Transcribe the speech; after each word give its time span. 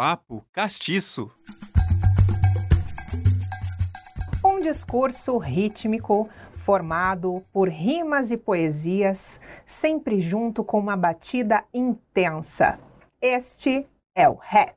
Papo 0.00 0.42
Castiço. 0.50 1.30
Um 4.42 4.58
discurso 4.58 5.36
rítmico 5.36 6.26
formado 6.64 7.44
por 7.52 7.68
rimas 7.68 8.30
e 8.30 8.38
poesias, 8.38 9.38
sempre 9.66 10.18
junto 10.18 10.64
com 10.64 10.78
uma 10.78 10.96
batida 10.96 11.64
intensa. 11.74 12.80
Este 13.20 13.86
é 14.14 14.26
o 14.26 14.36
rap. 14.36 14.74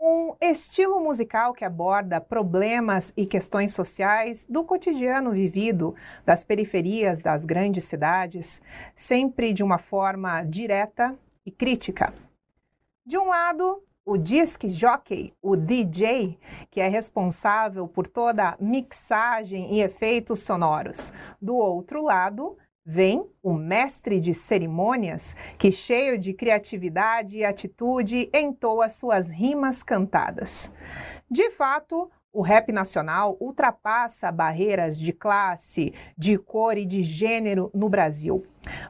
Um 0.00 0.36
estilo 0.40 1.00
musical 1.00 1.52
que 1.52 1.64
aborda 1.64 2.20
problemas 2.20 3.12
e 3.16 3.26
questões 3.26 3.74
sociais 3.74 4.46
do 4.48 4.62
cotidiano 4.62 5.32
vivido, 5.32 5.92
das 6.24 6.44
periferias 6.44 7.18
das 7.18 7.44
grandes 7.44 7.82
cidades, 7.82 8.62
sempre 8.94 9.52
de 9.52 9.64
uma 9.64 9.78
forma 9.78 10.44
direta 10.44 11.18
e 11.44 11.50
crítica. 11.50 12.14
De 13.04 13.18
um 13.18 13.26
lado, 13.26 13.82
o 14.10 14.18
disc 14.18 14.68
jockey, 14.68 15.32
o 15.40 15.54
DJ, 15.54 16.36
que 16.68 16.80
é 16.80 16.88
responsável 16.88 17.86
por 17.86 18.08
toda 18.08 18.48
a 18.48 18.56
mixagem 18.58 19.72
e 19.72 19.82
efeitos 19.82 20.40
sonoros. 20.40 21.12
Do 21.40 21.54
outro 21.54 22.02
lado, 22.02 22.58
vem 22.84 23.24
o 23.40 23.54
mestre 23.54 24.18
de 24.18 24.34
cerimônias, 24.34 25.36
que, 25.56 25.70
cheio 25.70 26.18
de 26.18 26.34
criatividade 26.34 27.36
e 27.36 27.44
atitude, 27.44 28.28
entoa 28.34 28.88
suas 28.88 29.30
rimas 29.30 29.84
cantadas. 29.84 30.72
De 31.30 31.48
fato, 31.50 32.10
o 32.32 32.42
rap 32.42 32.72
nacional 32.72 33.36
ultrapassa 33.40 34.32
barreiras 34.32 34.98
de 34.98 35.12
classe, 35.12 35.94
de 36.18 36.36
cor 36.36 36.76
e 36.76 36.84
de 36.84 37.00
gênero 37.00 37.70
no 37.72 37.88
Brasil. 37.88 38.44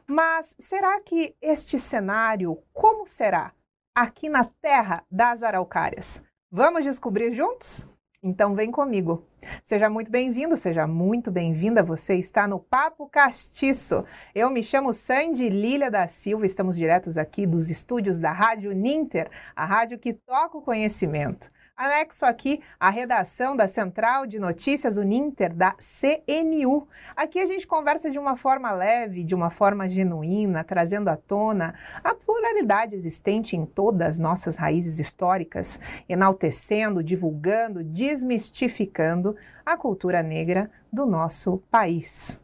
Mas 0.07 0.55
será 0.57 0.99
que 0.99 1.35
este 1.39 1.77
cenário, 1.77 2.57
como 2.73 3.05
será? 3.05 3.53
Aqui 3.95 4.29
na 4.29 4.45
terra 4.45 5.03
das 5.11 5.43
araucárias. 5.43 6.21
Vamos 6.49 6.83
descobrir 6.83 7.33
juntos? 7.33 7.85
Então 8.23 8.53
vem 8.55 8.71
comigo. 8.71 9.25
Seja 9.63 9.89
muito 9.89 10.11
bem-vindo, 10.11 10.55
seja 10.55 10.85
muito 10.85 11.31
bem-vinda. 11.31 11.81
Você 11.81 12.15
está 12.15 12.47
no 12.47 12.59
Papo 12.59 13.07
Castiço. 13.07 14.05
Eu 14.35 14.49
me 14.51 14.61
chamo 14.61 14.93
Sandy 14.93 15.49
Lília 15.49 15.89
da 15.89 16.07
Silva. 16.07 16.45
Estamos 16.45 16.77
diretos 16.77 17.17
aqui 17.17 17.47
dos 17.47 17.69
estúdios 17.69 18.19
da 18.19 18.31
Rádio 18.31 18.71
Ninter, 18.73 19.29
a 19.55 19.65
rádio 19.65 19.97
que 19.97 20.13
toca 20.13 20.57
o 20.57 20.61
conhecimento. 20.61 21.49
Anexo 21.75 22.25
aqui 22.25 22.61
a 22.79 22.89
redação 22.89 23.55
da 23.55 23.67
Central 23.67 24.27
de 24.27 24.37
Notícias 24.37 24.97
Uninter 24.97 25.53
da 25.53 25.71
CNU. 25.71 26.87
Aqui 27.15 27.39
a 27.39 27.45
gente 27.45 27.65
conversa 27.65 28.09
de 28.11 28.19
uma 28.19 28.35
forma 28.35 28.71
leve, 28.71 29.23
de 29.23 29.33
uma 29.33 29.49
forma 29.49 29.89
genuína, 29.89 30.63
trazendo 30.63 31.09
à 31.09 31.15
tona 31.15 31.73
a 32.03 32.13
pluralidade 32.13 32.95
existente 32.95 33.55
em 33.55 33.65
todas 33.65 34.09
as 34.09 34.19
nossas 34.19 34.57
raízes 34.57 34.99
históricas, 34.99 35.79
enaltecendo, 36.07 37.03
divulgando, 37.03 37.83
desmistificando 37.83 39.35
a 39.65 39.75
cultura 39.75 40.21
negra 40.21 40.69
do 40.91 41.05
nosso 41.05 41.57
país. 41.71 42.39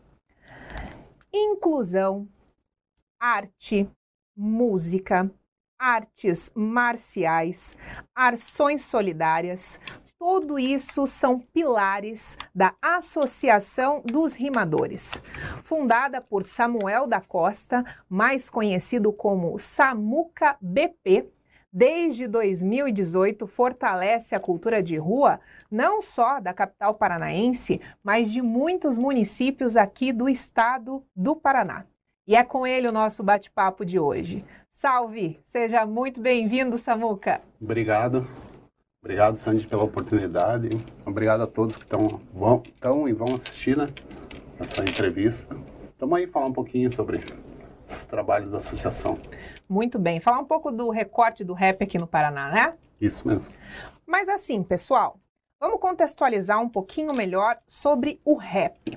Inclusão, 1.32 2.28
arte, 3.20 3.88
música, 4.36 5.30
artes 5.80 6.52
marciais, 6.56 7.76
ações 8.16 8.82
solidárias, 8.82 9.80
tudo 10.20 10.58
isso 10.58 11.06
são 11.06 11.40
pilares 11.40 12.40
da 12.54 12.74
Associação 12.82 14.02
dos 14.04 14.36
Rimadores, 14.36 15.22
fundada 15.62 16.20
por 16.20 16.44
Samuel 16.44 17.06
da 17.06 17.22
Costa, 17.22 17.86
mais 18.10 18.50
conhecido 18.50 19.14
como 19.14 19.60
Samuca 19.60 20.58
BP. 20.60 21.30
Desde 21.72 22.28
2018, 22.28 23.46
fortalece 23.46 24.34
a 24.34 24.40
cultura 24.40 24.82
de 24.82 24.98
rua, 24.98 25.40
não 25.70 26.02
só 26.02 26.40
da 26.40 26.52
capital 26.52 26.96
paranaense, 26.96 27.80
mas 28.04 28.32
de 28.32 28.42
muitos 28.42 28.98
municípios 28.98 29.78
aqui 29.78 30.12
do 30.12 30.28
estado 30.28 31.06
do 31.16 31.36
Paraná. 31.36 31.86
E 32.28 32.36
é 32.36 32.44
com 32.44 32.68
ele 32.68 32.88
o 32.88 32.92
nosso 32.92 33.24
bate-papo 33.24 33.86
de 33.86 33.98
hoje. 33.98 34.44
Salve! 34.80 35.40
Seja 35.44 35.88
muito 35.88 36.22
bem-vindo, 36.22 36.78
Samuca. 36.78 37.42
Obrigado. 37.60 38.28
Obrigado, 39.02 39.36
Sandy, 39.36 39.66
pela 39.66 39.84
oportunidade. 39.84 40.70
Obrigado 41.04 41.42
a 41.42 41.48
todos 41.48 41.78
que 41.78 41.84
estão 41.84 42.22
vão, 42.32 42.62
e 43.10 43.12
vão 43.12 43.34
assistir 43.34 43.76
né, 43.76 43.92
essa 44.60 44.84
entrevista. 44.84 45.58
Estamos 45.90 46.16
aí 46.16 46.28
falar 46.28 46.46
um 46.46 46.54
pouquinho 46.54 46.92
sobre 46.92 47.26
os 47.90 48.06
trabalhos 48.06 48.52
da 48.52 48.60
associação. 48.60 49.18
Muito 49.68 49.98
bem. 49.98 50.20
Falar 50.20 50.38
um 50.38 50.46
pouco 50.46 50.72
do 50.72 50.92
recorte 50.92 51.44
do 51.44 51.56
rap 51.56 51.82
aqui 51.82 51.98
no 51.98 52.06
Paraná, 52.06 52.52
né? 52.52 52.76
Isso 53.02 53.28
mesmo. 53.28 53.56
Mas 54.06 54.30
assim, 54.30 54.62
pessoal, 54.62 55.20
Vamos 55.60 55.80
contextualizar 55.80 56.62
um 56.62 56.70
pouquinho 56.70 57.16
melhor 57.16 57.58
sobre 57.66 58.22
o 58.24 58.36
rap. 58.36 58.96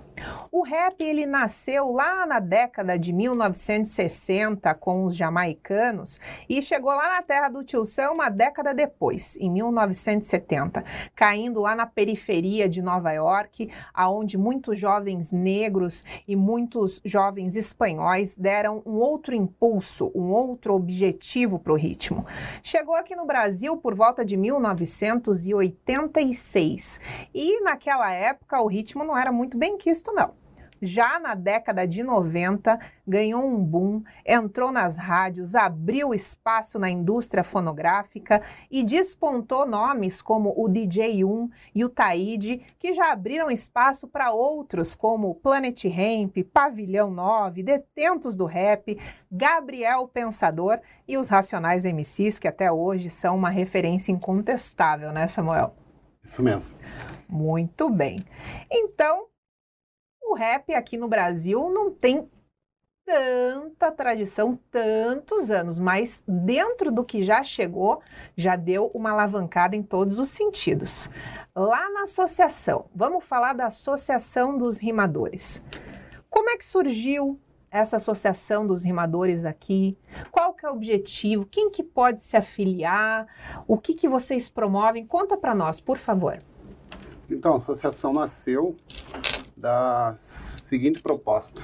O 0.51 0.63
rap 0.63 1.03
ele 1.03 1.27
nasceu 1.27 1.93
lá 1.93 2.27
na 2.27 2.41
década 2.41 2.99
de 2.99 3.13
1960 3.13 4.75
com 4.75 5.05
os 5.05 5.15
jamaicanos 5.15 6.19
e 6.49 6.61
chegou 6.61 6.91
lá 6.91 7.17
na 7.17 7.23
terra 7.23 7.49
do 7.49 7.63
Tio 7.63 7.85
Sam 7.85 8.11
uma 8.13 8.29
década 8.29 8.75
depois, 8.75 9.37
em 9.37 9.49
1970, 9.51 10.85
caindo 11.15 11.61
lá 11.61 11.75
na 11.75 11.87
periferia 11.87 12.69
de 12.69 12.83
Nova 12.83 13.11
York, 13.13 13.71
aonde 13.95 14.37
muitos 14.37 14.79
jovens 14.79 15.33
negros 15.33 16.05
e 16.27 16.35
muitos 16.37 17.01
jovens 17.05 17.57
espanhóis 17.57 18.37
deram 18.37 18.83
um 18.85 18.97
outro 18.97 19.35
impulso, 19.35 20.11
um 20.15 20.33
outro 20.33 20.75
objetivo 20.75 21.59
para 21.59 21.73
o 21.73 21.77
ritmo. 21.77 22.27
Chegou 22.63 22.95
aqui 22.95 23.17
no 23.17 23.27
Brasil 23.27 23.77
por 23.77 23.95
volta 23.95 24.25
de 24.25 24.37
1986 24.37 27.01
e 27.35 27.61
naquela 27.63 28.13
época 28.13 28.61
o 28.61 28.67
ritmo 28.67 29.05
não 29.05 29.17
era 29.17 29.33
muito 29.33 29.57
bem 29.57 29.77
quisto, 29.77 30.10
não. 30.13 30.41
Já 30.83 31.21
na 31.21 31.35
década 31.35 31.87
de 31.87 32.03
90, 32.03 32.79
ganhou 33.07 33.45
um 33.45 33.63
boom, 33.63 34.03
entrou 34.25 34.73
nas 34.73 34.97
rádios, 34.97 35.55
abriu 35.55 36.15
espaço 36.15 36.79
na 36.79 36.89
indústria 36.89 37.45
fonográfica 37.45 38.41
e 38.71 38.83
despontou 38.83 39.67
nomes 39.67 40.23
como 40.23 40.55
o 40.57 40.69
DJ 40.69 41.23
1 41.23 41.51
e 41.75 41.85
o 41.85 41.89
Taíde, 41.91 42.63
que 42.79 42.95
já 42.95 43.13
abriram 43.13 43.51
espaço 43.51 44.09
para 44.09 44.33
outros 44.33 44.95
como 44.95 45.35
Planet 45.35 45.85
Ramp, 45.85 46.39
Pavilhão 46.51 47.11
9, 47.11 47.63
Detentos 47.63 48.35
do 48.35 48.47
Rap, 48.47 48.99
Gabriel 49.31 50.09
Pensador 50.09 50.81
e 51.07 51.19
os 51.19 51.29
Racionais 51.29 51.85
MCs, 51.85 52.39
que 52.39 52.49
até 52.49 52.73
hoje 52.73 53.11
são 53.11 53.37
uma 53.37 53.51
referência 53.51 54.13
incontestável, 54.13 55.13
né, 55.13 55.27
Samuel? 55.27 55.75
Isso 56.25 56.43
mesmo. 56.43 56.75
Muito 57.29 57.89
bem. 57.91 58.25
Então, 58.71 59.27
o 60.23 60.35
rap 60.35 60.75
aqui 60.75 60.97
no 60.97 61.09
Brasil 61.09 61.71
não 61.71 61.91
tem 61.91 62.29
tanta 63.05 63.91
tradição, 63.91 64.59
tantos 64.71 65.51
anos, 65.51 65.79
mas 65.79 66.23
dentro 66.27 66.93
do 66.93 67.05
que 67.05 67.25
já 67.25 67.43
chegou, 67.43 68.01
já 68.37 68.55
deu 68.55 68.87
uma 68.95 69.11
alavancada 69.11 69.75
em 69.75 69.83
todos 69.83 70.19
os 70.19 70.29
sentidos. 70.29 71.11
Lá 71.55 71.91
na 71.91 72.03
associação, 72.03 72.87
vamos 72.95 73.25
falar 73.25 73.53
da 73.53 73.67
Associação 73.67 74.57
dos 74.57 74.79
Rimadores. 74.79 75.61
Como 76.29 76.49
é 76.51 76.57
que 76.57 76.65
surgiu 76.65 77.41
essa 77.71 77.97
associação 77.97 78.67
dos 78.67 78.85
rimadores 78.85 79.45
aqui? 79.45 79.97
Qual 80.31 80.55
que 80.55 80.67
é 80.67 80.71
o 80.71 80.73
objetivo? 80.73 81.47
Quem 81.47 81.71
que 81.71 81.83
pode 81.83 82.23
se 82.23 82.37
afiliar? 82.37 83.27
O 83.67 83.79
que 83.79 83.95
que 83.95 84.09
vocês 84.09 84.49
promovem? 84.49 85.07
Conta 85.07 85.37
para 85.37 85.55
nós, 85.55 85.81
por 85.81 85.99
favor. 85.99 86.39
Então, 87.29 87.53
a 87.53 87.57
associação 87.57 88.13
nasceu 88.13 88.77
da 89.61 90.15
seguinte 90.19 91.03
proposta. 91.03 91.63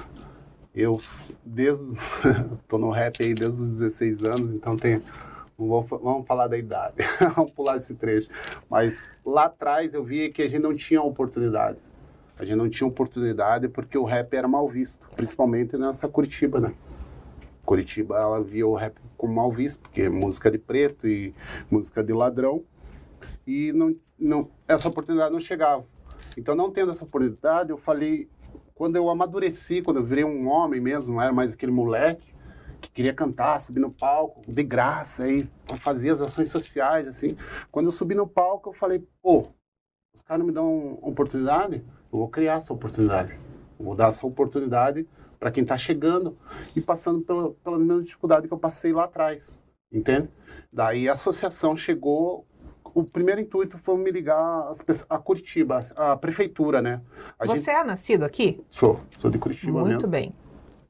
Eu, 0.73 1.01
desde, 1.43 1.97
tô 2.67 2.77
no 2.77 2.91
rap 2.91 3.23
aí 3.23 3.33
desde 3.33 3.59
os 3.59 3.69
16 3.69 4.23
anos, 4.23 4.53
então 4.53 4.77
tem, 4.77 5.01
vou, 5.57 5.81
vamos 5.83 6.27
falar 6.27 6.47
da 6.47 6.57
idade, 6.57 6.97
vamos 7.35 7.51
pular 7.51 7.77
esse 7.77 7.95
trecho. 7.95 8.29
Mas 8.69 9.17
lá 9.25 9.45
atrás 9.45 9.95
eu 9.95 10.03
via 10.03 10.31
que 10.31 10.43
a 10.43 10.47
gente 10.47 10.61
não 10.61 10.75
tinha 10.75 11.01
oportunidade. 11.01 11.79
A 12.37 12.45
gente 12.45 12.57
não 12.57 12.69
tinha 12.69 12.87
oportunidade 12.87 13.67
porque 13.67 13.97
o 13.97 14.03
rap 14.03 14.31
era 14.35 14.47
mal 14.47 14.69
visto, 14.69 15.09
principalmente 15.15 15.75
nessa 15.75 16.07
Curitiba, 16.07 16.59
né? 16.59 16.73
Curitiba, 17.65 18.15
ela 18.15 18.41
via 18.41 18.67
o 18.67 18.75
rap 18.75 18.95
como 19.17 19.33
mal 19.33 19.51
visto, 19.51 19.81
porque 19.81 20.03
é 20.03 20.09
música 20.09 20.51
de 20.51 20.59
preto 20.59 21.07
e 21.07 21.33
música 21.69 22.03
de 22.03 22.13
ladrão, 22.13 22.63
e 23.45 23.73
não, 23.73 23.95
não, 24.17 24.51
essa 24.67 24.87
oportunidade 24.87 25.33
não 25.33 25.39
chegava. 25.39 25.83
Então, 26.37 26.55
não 26.55 26.71
tendo 26.71 26.91
essa 26.91 27.03
oportunidade, 27.03 27.71
eu 27.71 27.77
falei, 27.77 28.29
quando 28.75 28.95
eu 28.95 29.09
amadureci, 29.09 29.81
quando 29.81 29.97
eu 29.97 30.03
virei 30.03 30.23
um 30.23 30.47
homem 30.47 30.79
mesmo, 30.79 31.15
não 31.15 31.21
era 31.21 31.33
mais 31.33 31.53
aquele 31.53 31.71
moleque 31.71 32.31
que 32.79 32.91
queria 32.91 33.13
cantar, 33.13 33.59
subir 33.59 33.79
no 33.79 33.91
palco, 33.91 34.41
de 34.47 34.61
graça, 34.61 35.23
aí 35.23 35.49
fazia 35.77 36.13
as 36.13 36.21
ações 36.21 36.49
sociais, 36.49 37.07
assim. 37.07 37.35
Quando 37.71 37.87
eu 37.87 37.91
subi 37.91 38.13
no 38.13 38.27
palco, 38.27 38.69
eu 38.69 38.73
falei, 38.73 39.03
pô, 39.19 39.47
os 40.13 40.21
caras 40.21 40.39
não 40.39 40.45
me 40.45 40.53
dão 40.53 40.99
oportunidade, 41.01 41.83
eu 42.13 42.19
vou 42.19 42.29
criar 42.29 42.57
essa 42.57 42.71
oportunidade. 42.71 43.33
Eu 43.79 43.85
vou 43.85 43.95
dar 43.95 44.09
essa 44.09 44.25
oportunidade 44.25 45.07
para 45.39 45.51
quem 45.51 45.63
está 45.63 45.75
chegando 45.75 46.37
e 46.75 46.81
passando 46.81 47.21
pela, 47.21 47.51
pela 47.51 47.79
mesma 47.79 48.03
dificuldade 48.03 48.47
que 48.47 48.53
eu 48.53 48.59
passei 48.59 48.93
lá 48.93 49.05
atrás. 49.05 49.59
entende? 49.91 50.29
Daí 50.71 51.09
a 51.09 51.13
associação 51.13 51.75
chegou 51.75 52.45
o 52.97 53.03
primeiro 53.03 53.39
intuito 53.39 53.77
foi 53.77 53.95
me 53.95 54.09
ligar 54.09 54.71
a 55.07 55.19
Curitiba, 55.19 55.81
a 55.95 56.17
prefeitura, 56.17 56.81
né? 56.81 56.99
A 57.37 57.45
Você 57.45 57.57
gente... 57.57 57.69
é 57.69 57.83
nascido 57.83 58.25
aqui? 58.25 58.59
Sou, 58.71 58.99
sou 59.19 59.29
de 59.29 59.37
Curitiba 59.37 59.81
Muito 59.81 59.97
mesmo. 59.97 60.09
bem. 60.09 60.33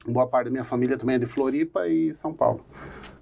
Boa 0.07 0.25
parte 0.25 0.45
da 0.45 0.51
minha 0.51 0.63
família 0.63 0.97
também 0.97 1.17
é 1.17 1.19
de 1.19 1.25
Floripa 1.25 1.85
e 1.89 2.15
São 2.15 2.33
Paulo. 2.33 2.65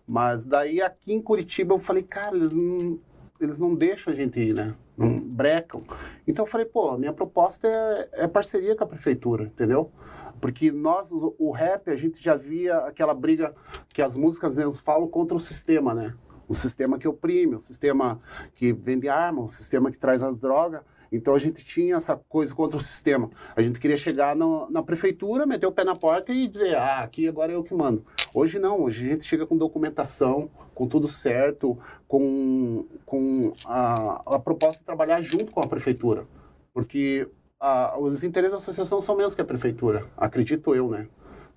Mas 0.08 0.46
daí 0.46 0.84
aqui 0.84 1.14
em 1.14 1.20
Curitiba 1.20 1.74
eu 1.74 1.80
falei, 1.80 2.04
cara, 2.04 2.36
eles 2.38 2.52
não, 2.52 3.00
eles 3.42 3.58
não 3.58 3.74
deixam 3.74 4.14
a 4.14 4.16
gente 4.16 4.40
ir, 4.40 4.54
né? 4.54 4.76
Não 4.96 5.20
brecam. 5.20 5.82
Então 6.28 6.46
eu 6.46 6.48
falei, 6.52 6.68
pô, 6.68 6.96
minha 6.96 7.12
proposta 7.12 7.68
é, 7.68 8.10
é 8.12 8.28
parceria 8.28 8.76
com 8.76 8.84
a 8.84 8.88
prefeitura, 8.88 9.46
entendeu? 9.46 9.92
Porque 10.40 10.72
nós, 10.72 11.10
o 11.12 11.50
rap, 11.50 11.90
a 11.90 11.96
gente 11.96 12.24
já 12.24 12.36
via 12.36 12.78
aquela 12.78 13.16
briga 13.16 13.56
que 13.90 14.02
as 14.04 14.16
músicas 14.16 14.54
mesmo 14.54 14.74
falam 14.74 15.08
contra 15.08 15.36
o 15.36 15.40
sistema, 15.40 15.92
né? 15.96 16.14
O 16.48 16.54
sistema 16.54 16.98
que 16.98 17.08
oprime, 17.08 17.56
o 17.56 17.60
sistema 17.60 18.20
que 18.54 18.74
vende 18.74 19.10
arma, 19.10 19.42
o 19.44 19.50
sistema 19.50 19.92
que 19.92 19.98
traz 19.98 20.24
as 20.24 20.38
drogas. 20.38 20.82
Então 21.12 21.34
a 21.34 21.40
gente 21.40 21.64
tinha 21.64 21.96
essa 21.96 22.16
coisa 22.16 22.54
contra 22.54 22.78
o 22.78 22.82
sistema. 22.82 23.30
A 23.56 23.62
gente 23.62 23.80
queria 23.80 23.98
chegar 23.98 24.36
no, 24.36 24.70
na 24.70 24.84
prefeitura, 24.84 25.46
meter 25.46 25.66
o 25.66 25.72
pé 25.72 25.84
na 25.84 25.96
porta 25.96 26.34
e 26.34 26.48
dizer, 26.48 26.76
ah, 26.76 27.00
aqui 27.00 27.28
agora 27.28 27.52
é 27.52 27.56
eu 27.56 27.64
que 27.64 27.74
mando. 27.74 28.06
Hoje 28.34 28.60
não, 28.60 28.82
hoje 28.82 29.06
a 29.06 29.10
gente 29.12 29.24
chega 29.24 29.46
com 29.46 29.56
documentação, 29.56 30.50
com 30.74 30.88
tudo 30.88 31.08
certo, 31.08 31.78
com, 32.08 32.86
com 33.06 33.54
a, 33.66 34.36
a 34.36 34.40
proposta 34.40 34.80
de 34.80 34.86
trabalhar 34.86 35.22
junto 35.22 35.52
com 35.52 35.62
a 35.62 35.68
prefeitura. 35.68 36.26
Porque 36.74 37.28
a, 37.60 37.98
os 37.98 38.24
interesses 38.24 38.52
da 38.52 38.58
associação 38.58 39.00
são 39.00 39.16
mesmo 39.16 39.36
que 39.36 39.42
a 39.42 39.46
prefeitura, 39.46 40.06
acredito 40.18 40.76
eu, 40.76 40.90
né? 40.90 41.08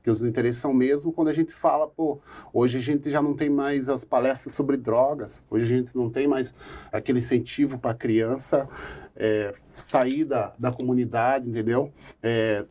Que 0.03 0.11
os 0.11 0.23
interesses 0.23 0.61
são 0.61 0.73
mesmo 0.73 1.13
quando 1.13 1.29
a 1.29 1.33
gente 1.33 1.53
fala, 1.53 1.87
pô, 1.87 2.21
hoje 2.53 2.79
a 2.79 2.81
gente 2.81 3.11
já 3.11 3.21
não 3.21 3.35
tem 3.35 3.51
mais 3.51 3.89
as 3.89 4.05
palestras 4.05 4.55
sobre 4.55 4.77
drogas, 4.77 5.43
hoje 5.51 5.65
a 5.65 5.79
gente 5.79 5.97
não 5.97 6.09
tem 6.09 6.27
mais 6.27 6.55
aquele 6.93 7.19
incentivo 7.19 7.79
para 7.79 7.91
a 7.91 7.95
criança 7.95 8.69
é, 9.17 9.55
sair 9.73 10.25
da, 10.25 10.55
da 10.59 10.73
comunidade, 10.73 11.49
entendeu? 11.49 11.93
É, 12.23 12.65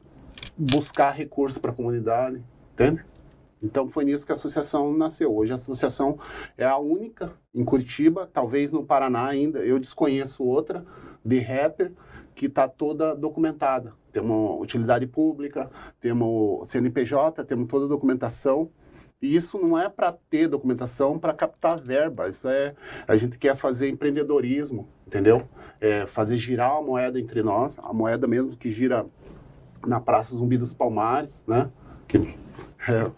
buscar 0.58 1.12
recursos 1.12 1.58
para 1.58 1.72
a 1.72 1.74
comunidade, 1.74 2.44
entende? 2.74 3.06
Então 3.62 3.90
foi 3.90 4.06
nisso 4.06 4.26
que 4.26 4.32
a 4.32 4.36
associação 4.36 4.96
nasceu. 4.96 5.36
Hoje 5.36 5.52
a 5.52 5.56
associação 5.56 6.20
é 6.58 6.66
a 6.66 6.78
única 6.78 7.34
em 7.54 7.66
Curitiba, 7.66 8.30
talvez 8.32 8.72
no 8.72 8.86
Paraná 8.86 9.28
ainda, 9.28 9.60
eu 9.60 9.80
desconheço 9.80 10.44
outra, 10.44 10.86
de 11.26 11.40
rapper, 11.40 11.92
que 12.36 12.46
está 12.46 12.68
toda 12.68 13.16
documentada. 13.16 13.94
Temos 14.18 14.60
utilidade 14.60 15.06
pública, 15.06 15.70
temos 16.02 16.68
CNPJ, 16.68 17.44
temos 17.44 17.68
toda 17.68 17.86
a 17.86 17.88
documentação. 17.88 18.72
E 19.22 19.36
isso 19.36 19.60
não 19.60 19.78
é 19.78 19.88
para 19.88 20.12
ter 20.12 20.48
documentação 20.48 21.20
para 21.20 21.34
captar 21.34 21.80
verba. 21.80 22.28
Isso 22.28 22.48
é 22.48 22.74
a 23.08 23.16
gente 23.16 23.38
quer 23.38 23.56
fazer 23.56 23.90
empreendedorismo, 23.90 24.88
entendeu? 25.06 25.48
É 25.80 26.08
fazer 26.08 26.40
girar 26.40 26.78
a 26.78 26.82
moeda 26.82 27.20
entre 27.20 27.44
nós, 27.44 27.78
a 27.78 27.94
moeda 27.94 28.26
mesmo 28.26 28.58
que 28.58 28.72
gira 28.72 29.06
na 29.86 30.00
Praça 30.00 30.36
Zumbi 30.36 30.58
dos 30.58 30.74
Palmares, 30.74 31.46
né? 31.48 31.70
Que 32.08 32.18
é, 32.90 33.12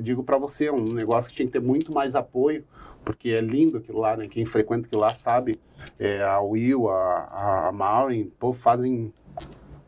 digo 0.00 0.24
para 0.24 0.38
você, 0.38 0.68
é 0.68 0.72
um 0.72 0.94
negócio 0.94 1.28
que 1.28 1.36
tinha 1.36 1.46
que 1.46 1.52
ter 1.52 1.60
muito 1.60 1.92
mais 1.92 2.14
apoio 2.14 2.64
porque 3.04 3.28
é 3.28 3.40
lindo 3.42 3.76
aquilo 3.76 4.00
lá, 4.00 4.16
né? 4.16 4.28
Quem 4.28 4.46
frequenta 4.46 4.86
aquilo 4.86 5.02
lá 5.02 5.12
sabe. 5.12 5.60
É, 5.98 6.22
a 6.22 6.40
Will, 6.40 6.88
a, 6.88 7.68
a 7.68 7.72
Maureen, 7.72 8.32
pô, 8.38 8.54
fazem 8.54 9.12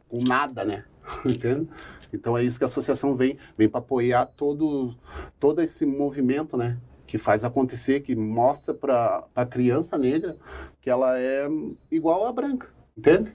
com 0.09 0.23
nada, 0.23 0.65
né? 0.65 0.85
Entende? 1.25 1.69
Então 2.13 2.37
é 2.37 2.45
isso 2.45 2.59
que 2.59 2.65
a 2.65 2.67
associação 2.67 3.17
vem, 3.17 3.39
vem 3.57 3.69
para 3.69 3.81
apoiar 3.81 4.27
todo, 4.27 4.95
todo 5.39 5.61
esse 5.61 5.85
movimento, 5.85 6.57
né? 6.57 6.79
Que 7.07 7.19
faz 7.19 7.45
acontecer, 7.45 8.01
que 8.01 8.17
mostra 8.17 8.75
para 8.75 9.25
a 9.35 9.47
criança 9.47 9.97
negra 9.97 10.37
que 10.81 10.91
ela 10.91 11.19
é 11.19 11.49
igual 11.91 12.27
à 12.27 12.33
branca, 12.33 12.69
entende? 12.97 13.33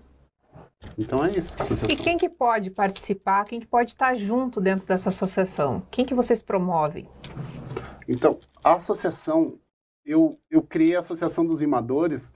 Então 0.97 1.23
é 1.23 1.31
isso. 1.31 1.55
E 1.89 1.95
quem 1.95 2.17
que 2.17 2.27
pode 2.27 2.71
participar? 2.71 3.45
Quem 3.45 3.59
que 3.59 3.67
pode 3.67 3.91
estar 3.91 4.15
junto 4.15 4.59
dentro 4.59 4.85
dessa 4.85 5.09
associação? 5.09 5.83
Quem 5.91 6.05
que 6.05 6.13
vocês 6.13 6.41
promovem? 6.41 7.07
Então, 8.07 8.39
a 8.63 8.73
associação 8.73 9.59
eu, 10.05 10.39
eu 10.49 10.61
criei 10.61 10.95
a 10.95 10.99
Associação 10.99 11.45
dos 11.45 11.61
Rimadores, 11.61 12.33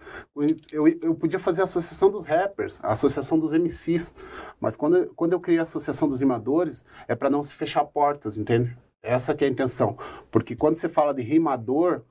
eu, 0.72 0.88
eu 0.88 1.16
podia 1.16 1.40
fazer 1.40 1.62
a 1.62 1.64
Associação 1.64 2.12
dos 2.12 2.26
Rappers, 2.26 2.80
a 2.82 2.92
Associação 2.92 3.40
dos 3.40 3.54
MCs, 3.54 4.14
mas 4.60 4.76
quando, 4.76 5.14
quando 5.16 5.34
eu 5.34 5.40
criei 5.40 5.60
a 5.60 5.64
Associação 5.64 6.08
dos 6.08 6.20
Rimadores, 6.20 6.86
é 7.08 7.16
para 7.16 7.30
não 7.30 7.42
se 7.42 7.54
fechar 7.54 7.84
portas, 7.86 8.38
entende? 8.38 8.78
Essa 9.02 9.36
que 9.36 9.44
é 9.44 9.48
a 9.48 9.52
intenção. 9.52 9.98
Porque 10.32 10.56
quando 10.56 10.76
você 10.76 10.90
fala 10.90 11.14
de 11.14 11.22
rimador, 11.22 12.04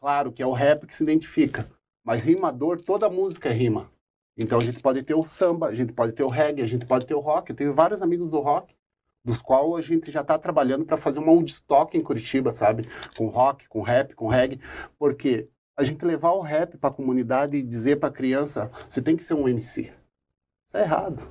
claro 0.00 0.32
que 0.32 0.42
é 0.42 0.46
o 0.46 0.52
rap 0.52 0.86
que 0.86 0.94
se 0.94 1.02
identifica, 1.02 1.68
mas 2.04 2.22
rimador, 2.22 2.80
toda 2.80 3.10
música 3.10 3.48
é 3.48 3.52
rima. 3.52 3.90
Então 4.36 4.58
a 4.58 4.62
gente 4.62 4.80
pode 4.80 5.02
ter 5.02 5.14
o 5.14 5.24
samba, 5.24 5.66
a 5.66 5.74
gente 5.74 5.92
pode 5.92 6.12
ter 6.12 6.22
o 6.22 6.28
reggae, 6.28 6.62
a 6.62 6.66
gente 6.66 6.86
pode 6.86 7.06
ter 7.06 7.14
o 7.14 7.20
rock. 7.20 7.50
Eu 7.50 7.56
tenho 7.56 7.74
vários 7.74 8.02
amigos 8.02 8.30
do 8.30 8.38
rock 8.38 8.72
dos 9.28 9.42
qual 9.42 9.76
a 9.76 9.82
gente 9.82 10.10
já 10.10 10.22
está 10.22 10.38
trabalhando 10.38 10.86
para 10.86 10.96
fazer 10.96 11.18
uma 11.18 11.32
Woodstock 11.32 11.96
em 11.96 12.02
Curitiba, 12.02 12.50
sabe? 12.50 12.88
Com 13.14 13.26
rock, 13.26 13.68
com 13.68 13.82
rap, 13.82 14.14
com 14.14 14.26
reggae, 14.26 14.58
porque 14.98 15.50
a 15.76 15.84
gente 15.84 16.02
levar 16.02 16.32
o 16.32 16.40
rap 16.40 16.78
para 16.78 16.88
a 16.88 16.92
comunidade 16.92 17.56
e 17.56 17.62
dizer 17.62 18.00
para 18.00 18.08
a 18.08 18.12
criança, 18.12 18.70
você 18.88 19.02
tem 19.02 19.16
que 19.16 19.22
ser 19.22 19.34
um 19.34 19.46
MC. 19.46 19.92
Isso 20.66 20.76
é 20.76 20.80
errado, 20.80 21.22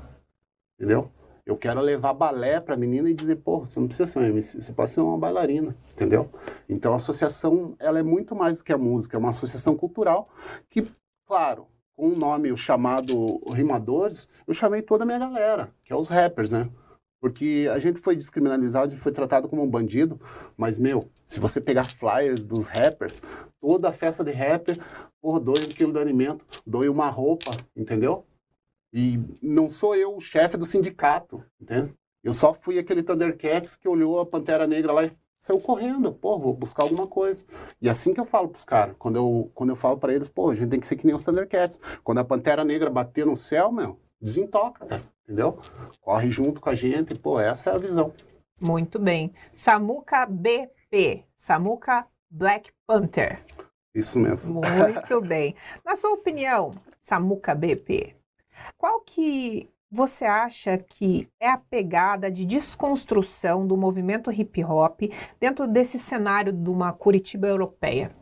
entendeu? 0.76 1.12
Eu 1.44 1.58
quero 1.58 1.82
levar 1.82 2.14
balé 2.14 2.60
para 2.60 2.76
a 2.76 2.78
menina 2.78 3.10
e 3.10 3.16
dizer, 3.16 3.38
pô, 3.38 3.62
você 3.62 3.80
não 3.80 3.88
precisa 3.88 4.08
ser 4.08 4.20
um 4.20 4.24
MC, 4.24 4.62
você 4.62 4.72
pode 4.72 4.92
ser 4.92 5.02
uma 5.02 5.18
bailarina, 5.18 5.76
entendeu? 5.92 6.30
Então 6.70 6.94
a 6.94 6.98
associação, 6.98 7.76
ela 7.80 7.98
é 7.98 8.04
muito 8.04 8.36
mais 8.36 8.60
do 8.60 8.64
que 8.64 8.74
a 8.74 8.78
música, 8.78 9.18
é 9.18 9.20
uma 9.20 9.30
associação 9.30 9.76
cultural 9.76 10.30
que, 10.70 10.88
claro, 11.26 11.66
com 11.96 12.10
o 12.10 12.12
um 12.12 12.16
nome 12.16 12.52
o 12.52 12.58
chamado 12.58 13.42
Rimadores, 13.52 14.30
eu 14.46 14.54
chamei 14.54 14.84
toda 14.84 15.04
a 15.04 15.06
minha 15.06 15.18
galera, 15.18 15.72
que 15.84 15.92
é 15.92 15.96
os 15.96 16.10
rappers, 16.10 16.52
né? 16.52 16.70
Porque 17.20 17.68
a 17.72 17.80
gente 17.80 18.00
foi 18.00 18.16
descriminalizado 18.16 18.94
e 18.94 18.98
foi 18.98 19.12
tratado 19.12 19.50
como 19.50 19.64
um 19.64 19.70
bandido, 19.70 20.20
mas, 20.56 20.78
meu, 20.78 21.10
se 21.26 21.40
você 21.40 21.60
pegar 21.60 21.86
flyers 21.86 22.46
dos 22.46 22.68
rappers, 22.68 23.22
toda 23.60 23.92
festa 23.92 24.24
de 24.24 24.32
rapper, 24.32 24.78
por 25.22 25.40
dois 25.40 25.66
quilos 25.66 25.94
de 25.94 26.00
alimento, 26.00 26.46
doe 26.66 26.88
uma 26.90 27.10
roupa, 27.10 27.52
entendeu? 27.76 28.26
E 28.94 29.20
não 29.42 29.68
sou 29.68 29.96
eu 29.96 30.16
o 30.16 30.22
chefe 30.22 30.58
do 30.58 30.66
sindicato, 30.66 31.44
entende? 31.60 31.94
Eu 32.24 32.34
só 32.34 32.54
fui 32.54 32.78
aquele 32.78 33.04
Thundercats 33.04 33.76
que 33.76 33.88
olhou 33.88 34.20
a 34.20 34.26
Pantera 34.26 34.68
Negra 34.68 34.94
lá 34.94 35.06
e 35.06 35.12
saiu 35.40 35.60
correndo, 35.60 36.12
pô, 36.12 36.38
vou 36.38 36.54
buscar 36.54 36.84
alguma 36.84 37.08
coisa. 37.08 37.46
E 37.82 37.90
assim 37.90 38.14
que 38.14 38.20
eu 38.20 38.26
falo 38.26 38.50
pros 38.50 38.64
caras, 38.64 38.96
quando 39.00 39.16
eu, 39.16 39.52
quando 39.54 39.70
eu 39.70 39.76
falo 39.76 39.98
para 39.98 40.14
eles, 40.14 40.30
pô, 40.30 40.50
a 40.50 40.56
gente 40.56 40.70
tem 40.70 40.80
que 40.80 40.88
ser 40.88 40.96
que 40.96 41.06
nem 41.06 41.16
os 41.16 41.24
Thundercats. 41.24 41.80
Quando 42.04 42.20
a 42.20 42.24
Pantera 42.24 42.64
Negra 42.64 42.90
bater 42.90 43.26
no 43.26 43.36
céu, 43.36 43.72
meu, 43.72 44.00
desentoca, 44.22 44.86
cara 44.86 45.17
entendeu? 45.28 45.60
Corre 46.00 46.32
junto 46.32 46.62
com 46.62 46.70
a 46.70 46.76
gente, 46.76 47.14
pô, 47.14 47.38
essa 47.40 47.70
é 47.70 47.76
a 47.76 47.78
visão. 47.78 48.14
Muito 48.60 48.98
bem. 48.98 49.34
Samuca 49.54 50.26
BP, 50.26 51.26
Samuca 51.36 52.08
Black 52.32 52.72
Panther. 52.88 53.44
Isso 53.94 54.18
mesmo. 54.18 54.62
Muito 54.62 55.20
bem. 55.22 55.54
Na 55.84 55.96
sua 55.96 56.12
opinião, 56.12 56.72
Samuca 57.00 57.54
BP, 57.54 58.16
qual 58.78 59.02
que 59.02 59.70
você 59.92 60.26
acha 60.26 60.78
que 60.78 61.30
é 61.40 61.50
a 61.50 61.58
pegada 61.58 62.32
de 62.32 62.46
desconstrução 62.46 63.68
do 63.68 63.78
movimento 63.78 64.32
hip 64.32 64.64
hop 64.64 65.02
dentro 65.40 65.68
desse 65.68 66.00
cenário 66.00 66.54
de 66.54 66.70
uma 66.70 66.94
Curitiba 66.94 67.48
europeia? 67.48 68.16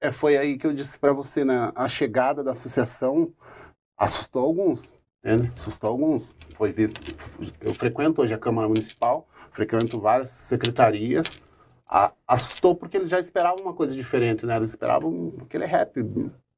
É, 0.00 0.12
foi 0.12 0.36
aí 0.36 0.58
que 0.58 0.66
eu 0.66 0.74
disse 0.74 0.98
para 0.98 1.12
você, 1.12 1.44
né? 1.44 1.72
A 1.74 1.88
chegada 1.88 2.44
da 2.44 2.52
associação 2.52 3.32
assustou 3.96 4.44
alguns. 4.44 4.95
Né? 5.26 5.50
Assustou 5.56 5.90
alguns. 5.90 6.32
Foi 6.54 6.70
ver, 6.70 6.92
eu 7.60 7.74
frequento 7.74 8.22
hoje 8.22 8.32
a 8.32 8.38
Câmara 8.38 8.68
Municipal, 8.68 9.26
frequento 9.50 10.00
várias 10.00 10.30
secretarias. 10.30 11.42
A, 11.88 12.12
assustou 12.26 12.76
porque 12.76 12.96
eles 12.96 13.08
já 13.08 13.18
esperavam 13.18 13.60
uma 13.60 13.74
coisa 13.74 13.94
diferente, 13.94 14.46
né? 14.46 14.56
Eles 14.56 14.70
esperavam 14.70 15.34
aquele 15.42 15.66
rap 15.66 16.04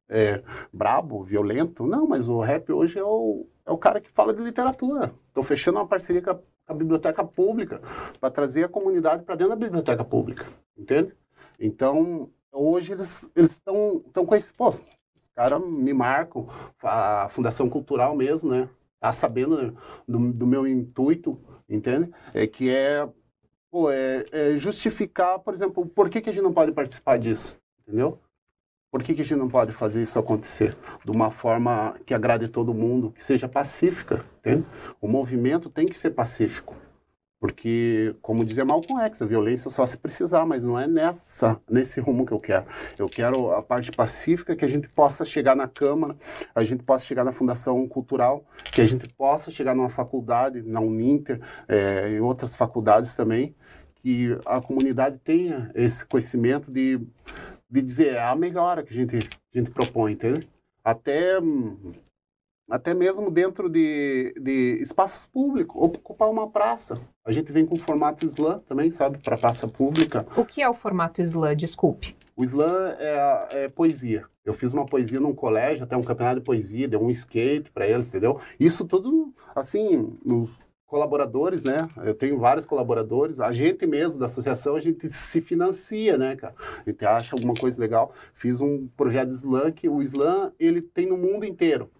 é, 0.08 0.42
brabo, 0.70 1.22
violento. 1.22 1.87
Não, 1.87 2.06
mas 2.06 2.28
o 2.28 2.40
rap 2.40 2.70
hoje 2.70 2.98
é 2.98 3.04
o, 3.04 3.46
é 3.64 3.70
o 3.70 3.78
cara 3.78 4.00
que 4.00 4.10
fala 4.10 4.34
de 4.34 4.42
literatura. 4.42 5.14
Estou 5.28 5.42
fechando 5.42 5.78
uma 5.78 5.87
parceria 5.87 6.20
com 6.20 6.30
a, 6.30 6.38
a 6.66 6.75
biblioteca 6.75 7.25
pública 7.25 7.80
para 8.20 8.30
trazer 8.30 8.64
a 8.64 8.68
comunidade 8.68 9.22
para 9.22 9.34
dentro 9.34 9.50
da 9.50 9.64
biblioteca 9.64 10.04
pública, 10.04 10.46
entende? 10.76 11.14
Então, 11.58 12.30
hoje 12.52 12.92
eles 12.92 13.28
estão 13.34 14.26
com 14.26 14.34
esse... 14.34 14.52
Pô, 14.52 14.72
caras 15.38 15.64
me 15.64 15.95
marcam, 15.95 16.49
a 16.83 17.28
Fundação 17.30 17.71
Cultural 17.71 18.16
mesmo, 18.16 18.50
né? 18.50 18.68
Tá 18.99 19.12
sabendo 19.12 19.78
do, 20.07 20.33
do 20.33 20.45
meu 20.45 20.66
intuito, 20.66 21.38
entende? 21.68 22.11
É 22.35 22.45
que 22.45 22.68
é, 22.68 23.09
pô, 23.71 23.88
é, 23.88 24.25
é, 24.33 24.57
justificar, 24.57 25.38
por 25.38 25.54
exemplo, 25.54 25.87
por 25.87 26.11
que, 26.11 26.21
que 26.21 26.28
a 26.28 26.33
gente 26.33 26.42
não 26.42 26.52
pode 26.52 26.73
participar 26.73 27.21
disso, 27.21 27.57
entendeu? 27.87 28.18
Por 28.90 29.00
que, 29.00 29.14
que 29.14 29.23
a 29.23 29.25
gente 29.25 29.38
não 29.38 29.49
pode 29.49 29.71
fazer 29.71 30.02
isso 30.02 30.18
acontecer 30.18 30.76
de 31.04 31.11
uma 31.12 31.30
forma 31.30 31.95
que 32.04 32.14
agrade 32.14 32.49
todo 32.49 32.75
mundo, 32.75 33.12
que 33.12 33.23
seja 33.23 33.49
pacífica, 33.49 34.25
entende? 34.40 34.66
O 35.00 35.07
movimento 35.07 35.71
tem 35.71 35.87
que 35.87 35.97
ser 35.97 36.11
pacífico. 36.11 36.75
Porque, 37.40 38.16
como 38.21 38.45
dizia 38.45 38.64
Malcolm 38.64 39.00
X, 39.04 39.23
a 39.23 39.26
violência 39.26 39.71
só 39.71 39.87
se 39.87 39.97
precisar, 39.97 40.45
mas 40.45 40.64
não 40.64 40.78
é 40.78 40.88
nessa, 40.88 41.61
nesse 41.71 42.00
rumo 42.00 42.26
que 42.26 42.33
eu 42.33 42.40
quero. 42.40 42.66
Eu 42.99 43.09
quero 43.09 43.52
a 43.52 43.62
parte 43.62 43.92
pacífica, 43.92 44.57
que 44.57 44.64
a 44.64 44.68
gente 44.68 44.88
possa 44.88 45.25
chegar 45.25 45.54
na 45.54 45.68
Câmara, 45.68 46.16
a 46.52 46.64
gente 46.64 46.83
possa 46.83 47.04
chegar 47.04 47.23
na 47.23 47.30
Fundação 47.30 47.87
Cultural, 47.87 48.45
que 48.73 48.80
a 48.80 48.87
gente 48.87 49.09
possa 49.09 49.52
chegar 49.52 49.75
numa 49.75 49.88
faculdade, 49.88 50.62
na 50.62 50.80
Uninter, 50.80 51.40
é, 51.68 52.11
e 52.11 52.21
outras 52.21 52.57
faculdades 52.57 53.14
também, 53.14 53.54
que 54.02 54.37
a 54.45 54.61
comunidade 54.61 55.18
tenha 55.18 55.71
esse 55.76 56.04
conhecimento 56.04 56.73
de, 56.73 57.00
de 57.71 57.83
dizer 57.83 58.14
é 58.14 58.23
a 58.23 58.35
melhora 58.35 58.83
que 58.83 58.92
a 58.92 58.97
gente, 58.97 59.16
a 59.16 59.59
gente 59.59 59.71
propõe, 59.71 60.12
entende? 60.12 60.49
Até 60.83 61.38
até 62.68 62.92
mesmo 62.92 63.30
dentro 63.30 63.68
de, 63.68 64.34
de 64.40 64.78
espaços 64.80 65.26
públicos, 65.26 65.75
ocupar 65.80 66.28
uma 66.30 66.48
praça. 66.48 67.00
A 67.25 67.32
gente 67.32 67.50
vem 67.50 67.64
com 67.64 67.76
o 67.76 67.78
formato 67.78 68.25
slam 68.25 68.60
também, 68.68 68.90
sabe, 68.90 69.18
para 69.18 69.38
praça 69.38 69.66
pública. 69.66 70.26
O 70.37 70.44
que 70.44 70.60
é 70.60 70.68
o 70.68 70.75
formato 70.75 71.22
slam? 71.22 71.56
Desculpe. 71.56 72.14
O 72.37 72.44
slam 72.44 72.94
é, 72.98 73.48
é, 73.50 73.68
poesia. 73.68 74.25
Eu 74.44 74.54
fiz 74.54 74.72
uma 74.72 74.87
poesia 74.87 75.18
num 75.18 75.34
colégio, 75.34 75.84
até 75.84 75.96
um 75.96 76.02
campeonato 76.02 76.40
de 76.40 76.44
poesia, 76.46 76.87
deu 76.87 77.02
um 77.02 77.10
skate 77.10 77.70
para 77.70 77.87
eles, 77.87 78.08
entendeu? 78.08 78.40
Isso 78.60 78.84
tudo, 78.87 79.32
assim, 79.54 80.16
nos 80.25 80.50
colaboradores, 80.87 81.62
né? 81.62 81.88
Eu 81.98 82.14
tenho 82.14 82.38
vários 82.38 82.64
colaboradores. 82.64 83.40
A 83.40 83.52
gente 83.52 83.87
mesmo 83.87 84.18
da 84.18 84.26
associação, 84.26 84.76
a 84.76 84.80
gente 84.80 85.08
se 85.10 85.40
financia, 85.40 86.16
né, 86.16 86.37
cara? 86.37 86.54
A 86.87 86.88
gente 86.88 87.04
acha 87.04 87.34
alguma 87.34 87.54
coisa 87.54 87.80
legal. 87.80 88.12
Fiz 88.32 88.60
um 88.60 88.88
projeto 88.96 89.28
de 89.28 89.34
slam 89.34 89.72
que 89.72 89.88
o 89.88 90.00
slam, 90.02 90.52
ele 90.58 90.80
tem 90.80 91.06
no 91.06 91.18
mundo 91.18 91.44
inteiro 91.44 91.90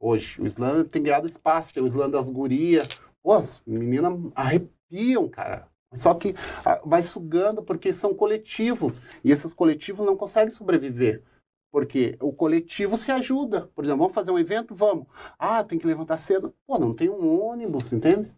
hoje. 0.00 0.40
O 0.40 0.46
slam 0.46 0.84
tem 0.84 1.02
ganhado 1.02 1.26
espaço, 1.26 1.74
tem 1.74 1.82
o 1.82 1.86
slam 1.86 2.10
das 2.10 2.30
gurias. 2.30 2.88
Pô, 3.22 3.34
as 3.34 3.62
meninas 3.66 4.18
arrepiam, 4.34 5.28
cara. 5.28 5.68
Só 5.94 6.14
que 6.14 6.34
ah, 6.64 6.80
vai 6.84 7.02
sugando 7.02 7.62
porque 7.62 7.92
são 7.92 8.14
coletivos. 8.14 9.02
E 9.22 9.30
esses 9.30 9.52
coletivos 9.52 10.06
não 10.06 10.16
conseguem 10.16 10.50
sobreviver. 10.50 11.22
Porque 11.70 12.16
o 12.20 12.32
coletivo 12.32 12.96
se 12.96 13.12
ajuda. 13.12 13.70
Por 13.74 13.84
exemplo, 13.84 14.00
vamos 14.00 14.14
fazer 14.14 14.30
um 14.30 14.38
evento? 14.38 14.74
Vamos. 14.74 15.06
Ah, 15.38 15.62
tem 15.62 15.78
que 15.78 15.86
levantar 15.86 16.16
cedo. 16.16 16.54
Pô, 16.66 16.78
não 16.78 16.94
tem 16.94 17.08
um 17.08 17.40
ônibus, 17.40 17.92
entende? 17.92 18.32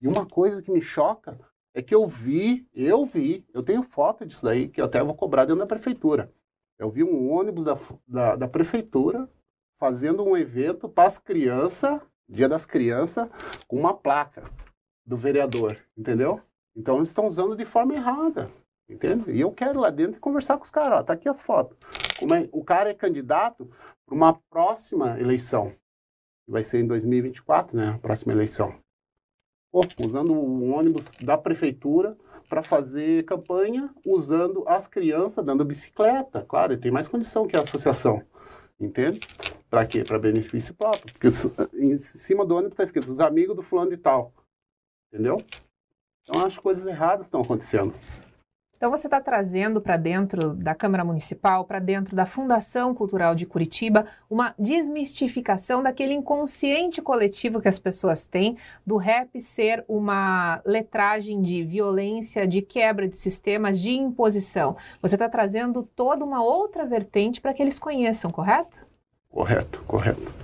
E 0.00 0.08
uma 0.08 0.26
coisa 0.26 0.62
que 0.62 0.70
me 0.70 0.80
choca 0.80 1.38
é 1.74 1.82
que 1.82 1.94
eu 1.94 2.06
vi, 2.06 2.66
eu 2.74 3.06
vi, 3.06 3.46
eu 3.54 3.62
tenho 3.62 3.82
foto 3.82 4.26
disso 4.26 4.44
daí, 4.44 4.68
que 4.68 4.80
eu 4.80 4.84
até 4.84 5.02
vou 5.02 5.14
cobrar 5.14 5.44
dentro 5.44 5.60
da 5.60 5.66
prefeitura. 5.66 6.32
Eu 6.78 6.90
vi 6.90 7.04
um 7.04 7.30
ônibus 7.30 7.64
da, 7.64 7.78
da, 8.06 8.36
da 8.36 8.48
prefeitura 8.48 9.28
fazendo 9.82 10.22
um 10.22 10.36
evento 10.36 10.88
para 10.88 11.08
as 11.08 11.18
crianças, 11.18 12.00
Dia 12.28 12.48
das 12.48 12.64
Crianças, 12.64 13.28
com 13.66 13.76
uma 13.76 13.92
placa 13.92 14.44
do 15.04 15.16
vereador, 15.16 15.76
entendeu? 15.98 16.40
Então 16.76 16.98
eles 16.98 17.08
estão 17.08 17.26
usando 17.26 17.56
de 17.56 17.64
forma 17.64 17.92
errada, 17.92 18.48
entende? 18.88 19.32
E 19.32 19.40
eu 19.40 19.50
quero 19.50 19.80
lá 19.80 19.90
dentro 19.90 20.20
conversar 20.20 20.56
com 20.56 20.62
os 20.62 20.70
caras, 20.70 21.00
ó, 21.00 21.02
tá 21.02 21.14
aqui 21.14 21.28
as 21.28 21.42
fotos. 21.42 21.76
É, 22.20 22.48
o 22.52 22.62
cara 22.62 22.90
é 22.90 22.94
candidato 22.94 23.68
para 24.06 24.14
uma 24.14 24.34
próxima 24.48 25.18
eleição, 25.18 25.74
que 26.46 26.52
vai 26.52 26.62
ser 26.62 26.78
em 26.78 26.86
2024, 26.86 27.76
né, 27.76 27.88
a 27.88 27.98
próxima 27.98 28.32
eleição. 28.32 28.72
Pô, 29.72 29.84
usando 29.98 30.32
o 30.32 30.70
ônibus 30.70 31.10
da 31.20 31.36
prefeitura 31.36 32.16
para 32.48 32.62
fazer 32.62 33.24
campanha, 33.24 33.92
usando 34.06 34.62
as 34.68 34.86
crianças, 34.86 35.44
dando 35.44 35.64
bicicleta, 35.64 36.46
claro, 36.48 36.72
ele 36.72 36.80
tem 36.80 36.92
mais 36.92 37.08
condição 37.08 37.48
que 37.48 37.56
a 37.56 37.62
associação. 37.62 38.22
Entende? 38.82 39.20
Para 39.70 39.86
quê? 39.86 40.04
Para 40.04 40.18
benefício 40.18 40.74
próprio. 40.74 41.12
Porque 41.12 41.28
em 41.74 41.96
cima 41.96 42.44
do 42.44 42.56
ônibus 42.56 42.72
está 42.72 42.82
escrito 42.82 43.10
os 43.10 43.20
amigos 43.20 43.54
do 43.54 43.62
fulano 43.62 43.90
de 43.90 43.96
tal. 43.96 44.32
Entendeu? 45.08 45.38
Então, 46.22 46.44
as 46.44 46.58
coisas 46.58 46.86
erradas 46.86 47.26
estão 47.26 47.40
acontecendo. 47.42 47.94
Então, 48.82 48.90
você 48.90 49.06
está 49.06 49.20
trazendo 49.20 49.80
para 49.80 49.96
dentro 49.96 50.54
da 50.54 50.74
Câmara 50.74 51.04
Municipal, 51.04 51.64
para 51.64 51.78
dentro 51.78 52.16
da 52.16 52.26
Fundação 52.26 52.92
Cultural 52.92 53.32
de 53.32 53.46
Curitiba, 53.46 54.06
uma 54.28 54.56
desmistificação 54.58 55.84
daquele 55.84 56.14
inconsciente 56.14 57.00
coletivo 57.00 57.60
que 57.60 57.68
as 57.68 57.78
pessoas 57.78 58.26
têm 58.26 58.56
do 58.84 58.96
rap 58.96 59.40
ser 59.40 59.84
uma 59.86 60.60
letragem 60.66 61.40
de 61.40 61.62
violência, 61.62 62.44
de 62.44 62.60
quebra 62.60 63.06
de 63.06 63.16
sistemas, 63.16 63.78
de 63.78 63.90
imposição. 63.90 64.76
Você 65.00 65.14
está 65.14 65.28
trazendo 65.28 65.88
toda 65.94 66.24
uma 66.24 66.42
outra 66.42 66.84
vertente 66.84 67.40
para 67.40 67.54
que 67.54 67.62
eles 67.62 67.78
conheçam, 67.78 68.32
correto? 68.32 68.84
Correto, 69.30 69.80
correto. 69.86 70.34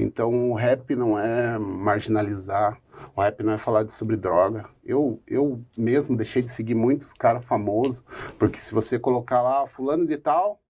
Então, 0.00 0.50
o 0.50 0.54
rap 0.54 0.96
não 0.96 1.16
é 1.16 1.56
marginalizar 1.60 2.76
o 3.14 3.20
rap 3.20 3.42
não 3.42 3.52
é 3.52 3.58
falar 3.58 3.88
sobre 3.88 4.16
droga. 4.16 4.68
Eu, 4.84 5.22
eu 5.26 5.62
mesmo 5.76 6.16
deixei 6.16 6.42
de 6.42 6.50
seguir 6.50 6.74
muitos 6.74 7.12
caras 7.12 7.44
famosos, 7.44 8.02
porque 8.38 8.58
se 8.58 8.72
você 8.72 8.98
colocar 8.98 9.42
lá 9.42 9.66
fulano 9.66 10.06
de 10.06 10.16
tal 10.16 10.60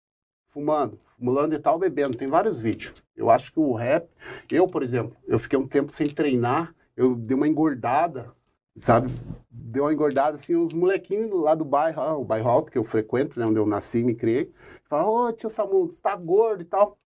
fumando, 0.49 0.99
fulano 1.19 1.51
de 1.51 1.59
tal 1.59 1.79
bebendo, 1.79 2.17
tem 2.17 2.29
vários 2.29 2.61
vídeos. 2.61 2.95
Eu 3.17 3.31
acho 3.31 3.53
que 3.53 3.59
o 3.59 3.75
rap, 3.75 4.09
eu, 4.51 4.69
por 4.69 4.83
exemplo, 4.83 5.17
eu 5.27 5.39
fiquei 5.39 5.59
um 5.59 5.67
tempo 5.67 5.91
sem 5.91 6.09
treinar, 6.09 6.75
eu 6.97 7.17
dei 7.17 7.37
uma 7.37 7.49
engordada, 7.49 8.33
sabe? 8.77 9.13
Deu 9.51 9.85
uma 9.85 9.93
engordada, 9.93 10.37
assim, 10.37 10.55
os 10.55 10.73
molequinhos 10.73 11.31
lá 11.33 11.55
do 11.55 11.65
bairro, 11.65 12.01
ah, 12.01 12.17
o 12.17 12.25
bairro 12.25 12.49
alto 12.49 12.71
que 12.71 12.79
eu 12.79 12.85
frequento, 12.85 13.39
né, 13.39 13.47
onde 13.47 13.59
eu 13.59 13.67
nasci 13.67 13.99
e 13.99 14.05
me 14.05 14.15
criei, 14.15 14.53
falaram, 14.85 15.11
ô 15.11 15.33
tio 15.33 15.51
Samu, 15.51 15.87
você 15.87 16.01
tá 16.01 16.15
gordo 16.15 16.63
e 16.63 16.67
tal. 16.67 16.99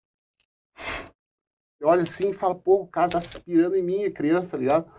Eu 1.80 1.88
olho 1.88 2.02
assim 2.02 2.30
e 2.30 2.34
falo, 2.34 2.56
pô, 2.56 2.82
o 2.82 2.86
cara 2.86 3.10
tá 3.10 3.20
se 3.20 3.36
inspirando 3.36 3.76
em 3.76 3.82
mim, 3.82 4.10
criança, 4.10 4.50
tá 4.50 4.58
ligado? 4.58 4.90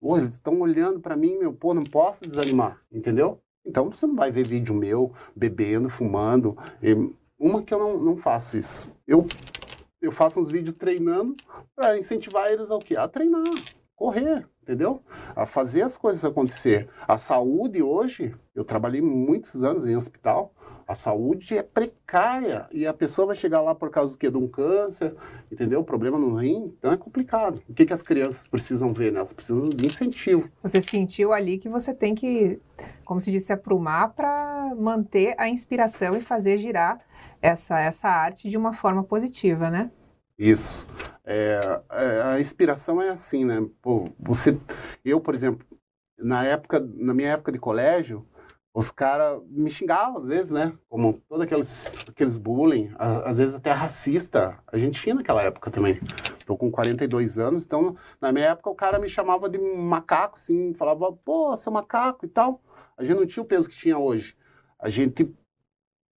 Pô, 0.00 0.16
eles 0.18 0.30
estão 0.30 0.60
olhando 0.60 1.00
para 1.00 1.16
mim, 1.16 1.38
meu, 1.38 1.52
pô, 1.52 1.72
não 1.72 1.84
posso 1.84 2.26
desanimar, 2.26 2.80
entendeu? 2.92 3.40
Então 3.64 3.90
você 3.90 4.06
não 4.06 4.14
vai 4.14 4.30
ver 4.30 4.46
vídeo 4.46 4.74
meu 4.74 5.12
bebendo, 5.34 5.88
fumando. 5.88 6.56
Uma 7.38 7.62
que 7.62 7.74
eu 7.74 7.78
não, 7.78 7.98
não 7.98 8.16
faço 8.16 8.56
isso. 8.56 8.92
Eu, 9.06 9.26
eu 10.00 10.12
faço 10.12 10.40
uns 10.40 10.48
vídeos 10.48 10.74
treinando 10.74 11.36
para 11.74 11.98
incentivar 11.98 12.50
eles 12.50 12.70
ao 12.70 12.78
quê? 12.78 12.96
A 12.96 13.08
treinar, 13.08 13.42
correr, 13.94 14.46
entendeu? 14.62 15.02
A 15.34 15.46
fazer 15.46 15.82
as 15.82 15.96
coisas 15.96 16.24
acontecer. 16.24 16.88
A 17.08 17.18
saúde 17.18 17.82
hoje, 17.82 18.34
eu 18.54 18.64
trabalhei 18.64 19.00
muitos 19.00 19.64
anos 19.64 19.86
em 19.86 19.96
hospital, 19.96 20.54
a 20.86 20.94
saúde 20.94 21.58
é 21.58 21.62
precária 21.62 22.68
e 22.70 22.86
a 22.86 22.94
pessoa 22.94 23.28
vai 23.28 23.36
chegar 23.36 23.60
lá 23.60 23.74
por 23.74 23.90
causa 23.90 24.14
do 24.14 24.18
quê? 24.18 24.30
De 24.30 24.36
um 24.36 24.48
câncer, 24.48 25.14
entendeu? 25.50 25.82
Problema 25.82 26.18
no 26.18 26.34
rim, 26.36 26.72
então 26.78 26.92
é 26.92 26.96
complicado. 26.96 27.60
O 27.68 27.74
que, 27.74 27.84
que 27.84 27.92
as 27.92 28.02
crianças 28.02 28.46
precisam 28.46 28.92
ver? 28.92 29.10
Né? 29.10 29.18
Elas 29.18 29.32
precisam 29.32 29.68
de 29.68 29.86
incentivo. 29.86 30.48
Você 30.62 30.80
sentiu 30.80 31.32
ali 31.32 31.58
que 31.58 31.68
você 31.68 31.92
tem 31.92 32.14
que, 32.14 32.60
como 33.04 33.20
se 33.20 33.32
disse, 33.32 33.52
aprumar 33.52 34.10
para 34.14 34.74
manter 34.76 35.34
a 35.38 35.48
inspiração 35.48 36.16
e 36.16 36.20
fazer 36.20 36.58
girar 36.58 37.00
essa, 37.42 37.80
essa 37.80 38.08
arte 38.08 38.48
de 38.48 38.56
uma 38.56 38.72
forma 38.72 39.02
positiva, 39.02 39.68
né? 39.68 39.90
Isso. 40.38 40.86
É, 41.24 41.58
é, 41.90 42.22
a 42.22 42.40
inspiração 42.40 43.02
é 43.02 43.08
assim, 43.08 43.44
né? 43.44 43.66
Pô, 43.82 44.08
você, 44.18 44.56
eu, 45.04 45.20
por 45.20 45.34
exemplo, 45.34 45.66
na 46.18 46.44
época, 46.44 46.80
na 46.94 47.12
minha 47.12 47.30
época 47.30 47.50
de 47.50 47.58
colégio, 47.58 48.24
os 48.76 48.90
caras 48.90 49.40
me 49.48 49.70
xingavam 49.70 50.18
às 50.18 50.28
vezes, 50.28 50.50
né? 50.50 50.70
Como 50.86 51.18
todos 51.20 51.42
aqueles, 51.42 52.04
aqueles 52.06 52.36
bullying, 52.36 52.90
às 52.98 53.38
vezes 53.38 53.54
até 53.54 53.72
racista. 53.72 54.58
A 54.66 54.76
gente 54.76 55.00
tinha 55.00 55.14
naquela 55.14 55.42
época 55.42 55.70
também. 55.70 55.98
Tô 56.44 56.58
com 56.58 56.70
42 56.70 57.38
anos, 57.38 57.64
então 57.64 57.96
na 58.20 58.30
minha 58.30 58.48
época 58.48 58.68
o 58.68 58.74
cara 58.74 58.98
me 58.98 59.08
chamava 59.08 59.48
de 59.48 59.56
macaco, 59.56 60.36
assim, 60.36 60.74
falava, 60.74 61.10
pô, 61.10 61.56
seu 61.56 61.72
macaco 61.72 62.26
e 62.26 62.28
tal. 62.28 62.60
A 62.98 63.02
gente 63.02 63.16
não 63.16 63.26
tinha 63.26 63.42
o 63.42 63.46
peso 63.46 63.66
que 63.66 63.74
tinha 63.74 63.96
hoje. 63.96 64.36
A 64.78 64.90
gente. 64.90 65.34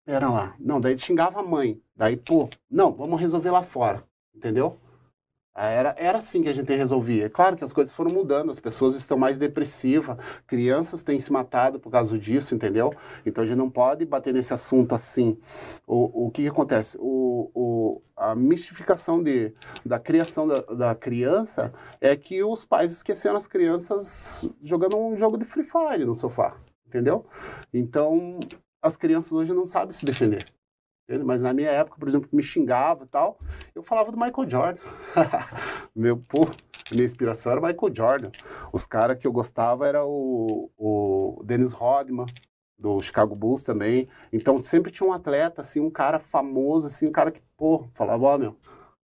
Pera 0.03 0.29
lá. 0.29 0.53
Não, 0.59 0.81
daí 0.81 0.97
xingava 0.97 1.39
a 1.39 1.43
mãe. 1.43 1.81
Daí, 1.95 2.17
pô, 2.17 2.49
não, 2.69 2.91
vamos 2.91 3.21
resolver 3.21 3.51
lá 3.51 3.63
fora. 3.63 4.03
Entendeu? 4.35 4.77
Era, 5.67 5.93
era 5.97 6.17
assim 6.19 6.41
que 6.41 6.49
a 6.49 6.53
gente 6.53 6.73
resolvia. 6.73 7.25
É 7.25 7.29
claro 7.29 7.57
que 7.57 7.63
as 7.63 7.73
coisas 7.73 7.93
foram 7.93 8.11
mudando, 8.11 8.49
as 8.49 8.59
pessoas 8.59 8.95
estão 8.95 9.17
mais 9.17 9.37
depressivas, 9.37 10.17
crianças 10.47 11.03
têm 11.03 11.19
se 11.19 11.31
matado 11.33 11.79
por 11.79 11.91
causa 11.91 12.17
disso, 12.17 12.55
entendeu? 12.55 12.93
Então 13.25 13.43
a 13.43 13.47
gente 13.47 13.57
não 13.57 13.69
pode 13.69 14.05
bater 14.05 14.33
nesse 14.33 14.53
assunto 14.53 14.95
assim. 14.95 15.37
O, 15.85 16.27
o 16.27 16.31
que, 16.31 16.43
que 16.43 16.47
acontece? 16.47 16.97
O, 16.97 17.51
o, 17.53 18.01
a 18.15 18.33
mistificação 18.35 19.21
de, 19.21 19.53
da 19.85 19.99
criação 19.99 20.47
da, 20.47 20.61
da 20.61 20.95
criança 20.95 21.73
é 21.99 22.15
que 22.15 22.41
os 22.41 22.63
pais 22.63 22.93
esqueceram 22.93 23.35
as 23.35 23.47
crianças 23.47 24.49
jogando 24.63 24.97
um 24.97 25.17
jogo 25.17 25.37
de 25.37 25.43
Free 25.43 25.65
Fire 25.65 26.05
no 26.05 26.15
sofá, 26.15 26.55
entendeu? 26.87 27.25
Então 27.73 28.39
as 28.81 28.95
crianças 28.95 29.33
hoje 29.33 29.53
não 29.53 29.65
sabem 29.65 29.91
se 29.91 30.05
defender. 30.05 30.47
Mas 31.25 31.41
na 31.41 31.53
minha 31.53 31.69
época, 31.69 31.97
por 31.99 32.07
exemplo, 32.07 32.29
me 32.31 32.43
xingava 32.43 33.03
e 33.03 33.07
tal, 33.07 33.39
eu 33.73 33.81
falava 33.81 34.11
do 34.11 34.17
Michael 34.17 34.49
Jordan. 34.49 34.81
Meu, 35.95 36.17
pô, 36.17 36.47
minha 36.91 37.05
inspiração 37.05 37.51
era 37.51 37.61
o 37.61 37.63
Michael 37.63 37.95
Jordan. 37.95 38.31
Os 38.71 38.85
caras 38.85 39.17
que 39.17 39.25
eu 39.25 39.31
gostava 39.31 39.87
era 39.87 40.05
o, 40.05 40.69
o 40.77 41.41
Dennis 41.43 41.73
Rodman, 41.73 42.25
do 42.77 43.01
Chicago 43.01 43.35
Bulls 43.35 43.63
também. 43.63 44.07
Então 44.31 44.63
sempre 44.63 44.91
tinha 44.91 45.07
um 45.07 45.13
atleta, 45.13 45.61
assim, 45.61 45.79
um 45.79 45.89
cara 45.89 46.19
famoso, 46.19 46.87
assim, 46.87 47.07
um 47.07 47.11
cara 47.11 47.31
que, 47.31 47.41
pô, 47.57 47.87
falava, 47.93 48.23
ó, 48.23 48.35
oh, 48.35 48.37
meu, 48.37 48.55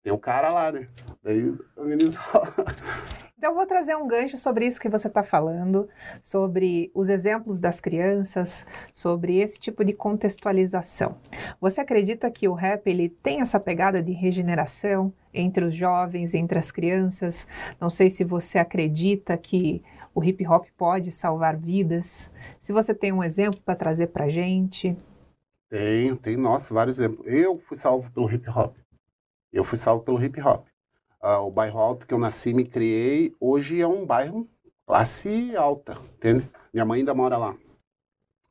tem 0.03 0.13
um 0.13 0.19
cara 0.19 0.51
lá, 0.51 0.73
né? 0.73 0.89
Daí 1.23 1.51
o 1.77 1.85
menino 1.85 2.13
Então, 3.39 3.53
eu 3.53 3.55
vou 3.55 3.67
trazer 3.67 3.97
um 3.97 4.09
gancho 4.09 4.37
sobre 4.37 4.67
isso 4.67 4.81
que 4.81 4.89
você 4.89 5.07
está 5.07 5.23
falando, 5.23 5.89
sobre 6.21 6.91
os 6.93 7.09
exemplos 7.09 7.61
das 7.61 7.79
crianças, 7.79 8.67
sobre 8.93 9.37
esse 9.39 9.61
tipo 9.61 9.85
de 9.85 9.93
contextualização. 9.93 11.17
Você 11.61 11.81
acredita 11.81 12.29
que 12.33 12.49
o 12.49 12.53
rap 12.53 12.89
ele 12.89 13.09
tem 13.09 13.41
essa 13.41 13.61
pegada 13.61 14.03
de 14.03 14.11
regeneração 14.11 15.13
entre 15.33 15.65
os 15.65 15.77
jovens, 15.77 16.35
entre 16.35 16.59
as 16.59 16.73
crianças? 16.73 17.47
Não 17.81 17.89
sei 17.89 18.11
se 18.11 18.25
você 18.25 18.59
acredita 18.59 19.37
que 19.37 19.85
o 20.13 20.25
hip 20.25 20.45
hop 20.45 20.67
pode 20.77 21.13
salvar 21.13 21.57
vidas. 21.57 22.29
Se 22.61 22.73
você 22.73 22.93
tem 22.93 23.13
um 23.13 23.23
exemplo 23.23 23.61
para 23.61 23.77
trazer 23.77 24.09
para 24.09 24.29
gente. 24.29 24.97
Tenho, 25.71 26.17
tenho, 26.17 26.41
nossa, 26.41 26.75
vários 26.75 26.99
exemplos. 26.99 27.25
Eu 27.29 27.57
fui 27.57 27.77
salvo 27.77 28.11
pelo 28.11 28.29
hip 28.29 28.51
hop. 28.51 28.75
Eu 29.53 29.63
fui 29.63 29.79
salvo 29.79 30.03
pelo 30.03 30.21
hip 30.21 30.41
hop. 30.41 30.67
Uh, 31.23 31.41
o 31.45 31.51
bairro 31.51 31.81
alto 31.81 32.07
que 32.07 32.15
eu 32.15 32.19
nasci, 32.19 32.55
me 32.55 32.65
criei, 32.65 33.35
hoje 33.41 33.81
é 33.81 33.87
um 33.87 34.07
bairro 34.07 34.49
classe 34.87 35.55
alta, 35.57 35.99
entende? 36.17 36.49
Minha 36.73 36.85
mãe 36.85 37.01
ainda 37.01 37.13
mora 37.13 37.37
lá. 37.37 37.57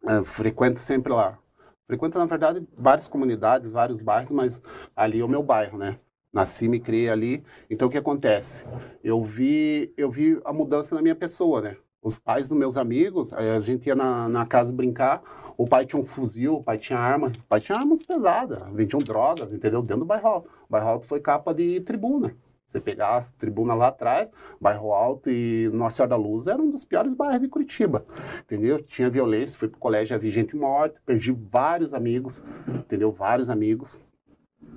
Uh, 0.04 0.24
frequento 0.26 0.80
sempre 0.80 1.14
lá. 1.14 1.40
Frequento, 1.88 2.18
na 2.20 2.26
verdade, 2.26 2.68
várias 2.78 3.08
comunidades, 3.08 3.72
vários 3.72 4.02
bairros, 4.02 4.32
mas 4.32 4.62
ali 4.94 5.22
é 5.22 5.24
o 5.24 5.30
meu 5.30 5.42
bairro, 5.42 5.78
né? 5.78 5.98
Nasci, 6.34 6.68
me 6.68 6.80
criei 6.82 7.10
ali. 7.10 7.42
Então, 7.70 7.88
o 7.88 7.92
que 7.92 7.98
acontece? 7.98 8.66
Eu 9.02 9.24
vi, 9.24 9.94
eu 9.96 10.12
vi 10.12 10.38
a 10.44 10.52
mudança 10.52 10.94
na 10.94 11.02
minha 11.02 11.16
pessoa, 11.16 11.62
né? 11.62 11.78
Os 12.02 12.20
pais 12.20 12.50
dos 12.50 12.58
meus 12.58 12.76
amigos, 12.76 13.32
a 13.32 13.60
gente 13.62 13.88
ia 13.88 13.96
na, 13.96 14.28
na 14.28 14.46
casa 14.46 14.74
brincar, 14.74 15.24
o 15.58 15.66
pai 15.66 15.86
tinha 15.86 16.02
um 16.02 16.06
fuzil, 16.06 16.56
o 16.56 16.64
pai 16.64 16.78
tinha 16.78 17.00
arma, 17.00 17.28
o 17.28 17.44
pai 17.48 17.62
tinha 17.62 17.78
armas 17.78 18.04
pesadas, 18.04 18.62
vendiam 18.74 19.00
drogas, 19.00 19.54
entendeu? 19.54 19.82
Dentro 19.82 20.02
do 20.02 20.06
bairro 20.06 20.28
alto. 20.28 20.50
O 20.50 20.72
bairro 20.72 20.90
alto 20.90 21.08
foi 21.08 21.22
capa 21.22 21.54
de 21.54 21.80
tribuna. 21.82 22.36
Você 22.68 22.82
pegar 22.82 23.16
as 23.16 23.32
tribunas 23.32 23.78
lá 23.78 23.88
atrás, 23.88 24.30
bairro 24.60 24.92
Alto 24.92 25.30
e 25.30 25.70
Nossa 25.74 25.98
Senhora 25.98 26.10
da 26.10 26.16
Luz 26.18 26.48
era 26.48 26.62
um 26.62 26.70
dos 26.70 26.84
piores 26.84 27.14
bairros 27.14 27.42
de 27.42 27.48
Curitiba, 27.48 28.06
entendeu? 28.42 28.84
Tinha 28.84 29.10
violência, 29.10 29.58
fui 29.58 29.70
pro 29.70 29.80
colégio, 29.80 30.16
havia 30.16 30.30
gente 30.30 30.54
morta, 30.56 31.00
perdi 31.06 31.32
vários 31.32 31.94
amigos, 31.94 32.44
entendeu? 32.68 33.10
Vários 33.12 33.50
amigos. 33.50 33.98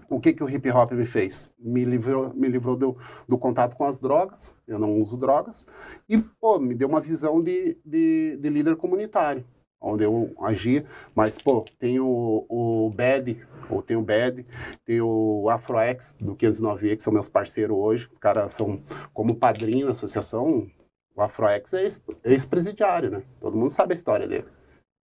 O 0.09 0.21
que 0.21 0.33
que 0.33 0.45
o 0.45 0.49
hip 0.49 0.71
hop 0.71 0.93
me 0.93 1.05
fez? 1.05 1.51
Me 1.59 1.85
livrou, 1.85 2.33
me 2.33 2.49
livrou 2.49 2.77
do, 2.77 2.97
do 3.29 3.37
contato 3.37 3.75
com 3.75 3.85
as 3.85 4.01
drogas, 4.01 4.55
eu 4.69 4.79
não 4.79 5.01
uso 5.01 5.17
drogas, 5.17 5.67
e, 6.09 6.17
pô, 6.17 6.61
me 6.61 6.75
deu 6.77 6.89
uma 6.89 7.01
visão 7.01 7.43
de, 7.43 7.77
de, 7.85 8.37
de 8.41 8.51
líder 8.51 8.77
comunitário 8.77 9.45
onde 9.81 10.05
eu 10.05 10.35
agia, 10.41 10.85
mas, 11.15 11.39
pô, 11.39 11.65
tem 11.79 11.99
o, 11.99 12.45
o 12.49 12.91
BAD, 12.91 13.39
ou 13.71 13.83
tem 13.83 13.97
o 13.97 14.03
BAD, 14.03 14.45
tem 14.85 15.01
o 15.01 15.49
AfroX, 15.49 16.15
do 16.21 16.37
509E, 16.37 16.97
que 16.97 17.03
são 17.03 17.13
meus 17.13 17.29
parceiros 17.29 17.77
hoje, 17.77 18.09
os 18.13 18.19
caras 18.19 18.53
são 18.53 18.83
como 19.15 19.37
padrinho 19.37 19.87
da 19.87 19.93
associação, 19.93 20.71
o 21.15 21.23
AfroX 21.23 21.75
é 21.75 21.87
ex-presidiário, 22.25 23.11
né? 23.11 23.23
Todo 23.41 23.57
mundo 23.57 23.71
sabe 23.71 23.93
a 23.93 23.95
história 23.95 24.29
dele, 24.29 24.47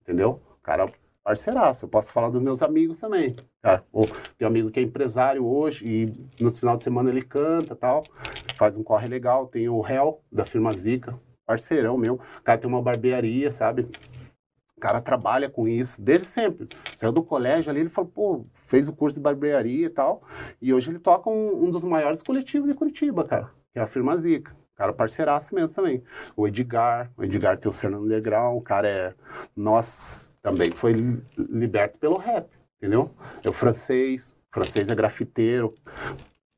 entendeu? 0.02 0.42
O 0.60 0.64
cara 0.64 0.92
parceiraço, 1.24 1.86
eu 1.86 1.90
posso 1.90 2.14
falar 2.14 2.30
dos 2.30 2.42
meus 2.42 2.62
amigos 2.62 3.00
também, 3.00 3.36
cara. 3.62 3.84
Ou, 3.92 4.06
tem 4.38 4.46
um 4.46 4.48
amigo 4.48 4.70
que 4.70 4.80
é 4.80 4.84
empresário 4.84 5.44
hoje 5.44 5.86
e 6.40 6.44
no 6.44 6.52
final 6.52 6.78
de 6.78 6.84
semana 6.84 7.10
ele 7.10 7.24
canta 7.24 7.76
tal, 7.76 8.04
faz 8.56 8.78
um 8.78 8.84
corre 8.84 9.08
legal, 9.08 9.48
tem 9.48 9.68
o 9.68 9.86
Hell, 9.86 10.22
da 10.32 10.46
firma 10.46 10.72
Zica, 10.74 11.20
parceirão 11.46 11.98
meu, 11.98 12.16
o 12.16 12.44
cara 12.44 12.60
tem 12.60 12.70
uma 12.70 12.82
barbearia, 12.82 13.52
sabe? 13.52 13.88
Cara 14.86 15.02
trabalha 15.02 15.50
com 15.50 15.68
isso 15.68 16.00
desde 16.00 16.28
sempre. 16.28 16.70
Saiu 16.96 17.12
do 17.12 17.24
colégio 17.24 17.72
ali, 17.72 17.80
ele 17.80 17.90
falou, 17.90 18.12
pô, 18.12 18.46
fez 18.62 18.88
o 18.88 18.94
curso 18.94 19.16
de 19.16 19.20
barbearia 19.20 19.88
e 19.88 19.90
tal. 19.90 20.22
E 20.62 20.72
hoje 20.72 20.92
ele 20.92 21.00
toca 21.00 21.28
um, 21.28 21.66
um 21.66 21.72
dos 21.72 21.84
maiores 21.84 22.22
coletivos 22.22 22.70
de 22.70 22.76
Curitiba, 22.76 23.24
cara, 23.24 23.50
que 23.74 23.80
é 23.80 23.82
a 23.82 23.88
firma 23.88 24.16
Zica. 24.16 24.56
Cara, 24.76 24.94
parceiraço 24.94 25.56
mesmo 25.56 25.76
também. 25.76 26.04
O 26.38 26.48
Edgar, 26.48 27.12
o 27.18 27.24
Edgar 27.24 27.58
tem 27.58 27.68
o 27.68 27.74
Fernando 27.74 28.06
Negrão, 28.06 28.56
o 28.56 28.62
cara 28.62 28.88
é. 28.88 29.16
Nossa, 29.56 30.22
também 30.40 30.70
foi 30.70 30.94
liberto 31.36 31.98
pelo 31.98 32.18
rap, 32.18 32.48
entendeu? 32.78 33.10
É 33.44 33.50
o 33.50 33.54
francês, 33.54 34.38
o 34.52 34.54
francês 34.54 34.88
é 34.88 34.94
grafiteiro. 34.94 35.74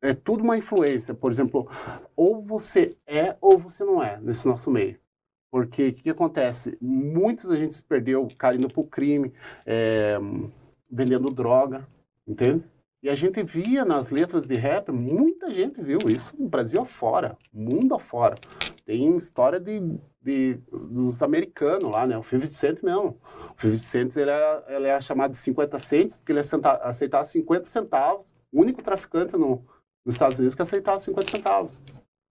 É 0.02 0.14
tudo 0.14 0.44
uma 0.44 0.58
influência. 0.58 1.14
Por 1.14 1.32
exemplo, 1.32 1.72
ou 2.14 2.44
você 2.44 2.98
é 3.08 3.38
ou 3.40 3.58
você 3.58 3.86
não 3.86 4.04
é 4.04 4.20
nesse 4.20 4.46
nosso 4.46 4.70
meio. 4.70 5.00
Porque 5.58 5.88
o 5.88 5.94
que, 5.96 6.10
acontece? 6.12 6.78
Muitas 6.80 7.50
a 7.50 7.56
gente 7.56 7.74
se 7.74 7.82
perdeu 7.82 8.28
caindo 8.38 8.70
para 8.70 8.80
o 8.80 8.84
crime, 8.84 9.34
é, 9.66 10.16
vendendo 10.88 11.32
droga, 11.32 11.88
entende? 12.28 12.64
E 13.02 13.10
a 13.10 13.16
gente 13.16 13.42
via 13.42 13.84
nas 13.84 14.12
letras 14.12 14.46
de 14.46 14.56
rap, 14.56 14.92
muita 14.92 15.52
gente 15.52 15.82
viu 15.82 15.98
isso 16.10 16.32
no 16.38 16.48
Brasil 16.48 16.80
afora, 16.80 17.36
mundo 17.52 17.96
afora. 17.96 18.38
Tem 18.86 19.18
história 19.18 19.60
de, 19.60 19.82
de, 20.22 20.60
dos 20.72 21.24
americanos 21.24 21.90
lá, 21.90 22.06
né? 22.06 22.16
O 22.16 22.24
50 22.24 22.54
Cent 22.54 22.84
não. 22.84 23.18
O 23.58 23.60
50 23.60 23.78
Cent 23.78 24.16
ele 24.16 24.30
era, 24.30 24.64
ele 24.68 24.88
era 24.88 25.02
chamado 25.02 25.32
de 25.32 25.38
50 25.38 25.80
cents, 25.80 26.18
porque 26.20 26.34
ele 26.34 26.42
aceitava 26.84 27.24
50 27.24 27.66
centavos. 27.66 28.32
O 28.52 28.62
único 28.62 28.84
traficante 28.84 29.36
no, 29.36 29.66
nos 30.06 30.14
Estados 30.14 30.38
Unidos 30.38 30.54
que 30.54 30.62
aceitava 30.62 31.00
50 31.00 31.32
centavos. 31.32 31.82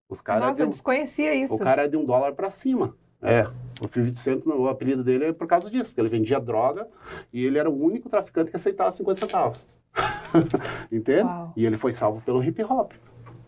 Os 0.09 0.21
cara 0.21 0.47
Nossa, 0.47 0.59
de, 0.59 0.63
eu 0.63 0.69
desconhecia 0.69 1.35
isso. 1.35 1.57
O 1.57 1.59
cara 1.59 1.87
é 1.87 1.89
de 1.89 1.97
um 1.97 2.05
dólar 2.05 2.33
para 2.33 2.53
cima. 2.53 2.95
É, 3.23 3.47
o 3.81 3.89
50 3.89 4.17
Cent, 4.17 4.47
o 4.47 4.69
apelido 4.69 5.03
dele 5.03 5.27
é 5.27 5.33
por 5.33 5.47
causa 5.47 5.71
disso, 5.71 5.91
porque 5.91 6.01
ele 6.01 6.09
vendia 6.09 6.39
droga 6.41 6.87
e 7.33 7.45
ele 7.45 7.59
era 7.59 7.69
o 7.69 7.83
único 7.83 8.09
traficante 8.09 8.51
que 8.51 8.57
aceitava 8.57 8.91
50 8.93 9.21
centavos. 9.21 9.67
Entende? 10.93 11.25
Uau. 11.25 11.53
E 11.57 11.67
ele 11.67 11.77
foi 11.77 11.93
salvo 11.93 12.21
pelo 12.21 12.43
hip 12.43 12.63
hop. 12.63 12.93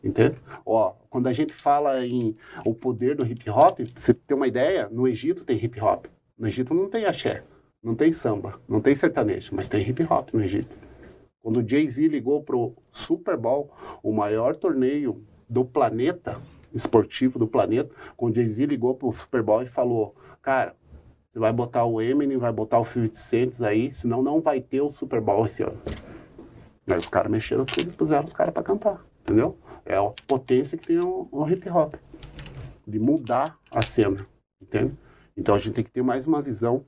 Entende? 0.02 0.36
Ó, 0.64 0.94
quando 1.10 1.26
a 1.26 1.32
gente 1.32 1.52
fala 1.52 2.04
em 2.06 2.36
o 2.64 2.74
poder 2.74 3.16
do 3.16 3.26
hip 3.26 3.48
hop, 3.50 3.80
você 3.94 4.14
tem 4.14 4.36
uma 4.36 4.46
ideia, 4.46 4.88
no 4.90 5.06
Egito 5.08 5.44
tem 5.44 5.62
hip 5.62 5.80
hop. 5.80 6.06
No 6.38 6.46
Egito 6.46 6.72
não 6.72 6.88
tem 6.88 7.04
axé, 7.04 7.42
não 7.82 7.94
tem 7.94 8.12
samba, 8.12 8.60
não 8.68 8.80
tem 8.80 8.94
sertanejo, 8.94 9.54
mas 9.54 9.68
tem 9.68 9.86
hip 9.88 10.02
hop 10.04 10.32
no 10.32 10.42
Egito. 10.42 10.76
Quando 11.40 11.60
o 11.60 11.68
Jay-Z 11.68 12.08
ligou 12.08 12.42
pro 12.42 12.74
Super 12.90 13.36
Bowl, 13.36 13.72
o 14.02 14.12
maior 14.12 14.54
torneio 14.54 15.24
do 15.48 15.64
planeta, 15.64 16.38
esportivo 16.72 17.38
do 17.38 17.46
planeta, 17.46 17.94
quando 18.16 18.36
Jay-Z 18.36 18.66
ligou 18.66 18.94
pro 18.94 19.10
Super 19.12 19.42
Bowl 19.42 19.62
e 19.62 19.66
falou, 19.66 20.14
cara, 20.42 20.74
você 21.32 21.38
vai 21.38 21.52
botar 21.52 21.84
o 21.84 22.00
Eminem, 22.00 22.36
vai 22.36 22.52
botar 22.52 22.78
o 22.78 22.84
50 22.84 23.14
Cent 23.14 23.60
aí, 23.62 23.92
senão 23.92 24.22
não 24.22 24.40
vai 24.40 24.60
ter 24.60 24.80
o 24.80 24.90
Super 24.90 25.20
Bowl 25.20 25.46
esse 25.46 25.62
ano. 25.62 25.80
Aí 26.86 26.98
os 26.98 27.08
caras 27.08 27.30
mexeram 27.30 27.64
tudo 27.64 27.90
e 27.90 27.92
puseram 27.92 28.24
os 28.24 28.32
caras 28.32 28.52
para 28.52 28.62
cantar, 28.62 29.04
entendeu? 29.20 29.58
É 29.84 29.96
a 29.96 30.10
potência 30.26 30.78
que 30.78 30.86
tem 30.86 30.98
o, 30.98 31.28
o 31.30 31.48
hip 31.48 31.68
hop, 31.68 31.94
de 32.86 32.98
mudar 32.98 33.58
a 33.70 33.82
cena, 33.82 34.26
entende? 34.60 34.96
Então 35.36 35.54
a 35.54 35.58
gente 35.58 35.74
tem 35.74 35.84
que 35.84 35.90
ter 35.90 36.02
mais 36.02 36.26
uma 36.26 36.40
visão 36.40 36.84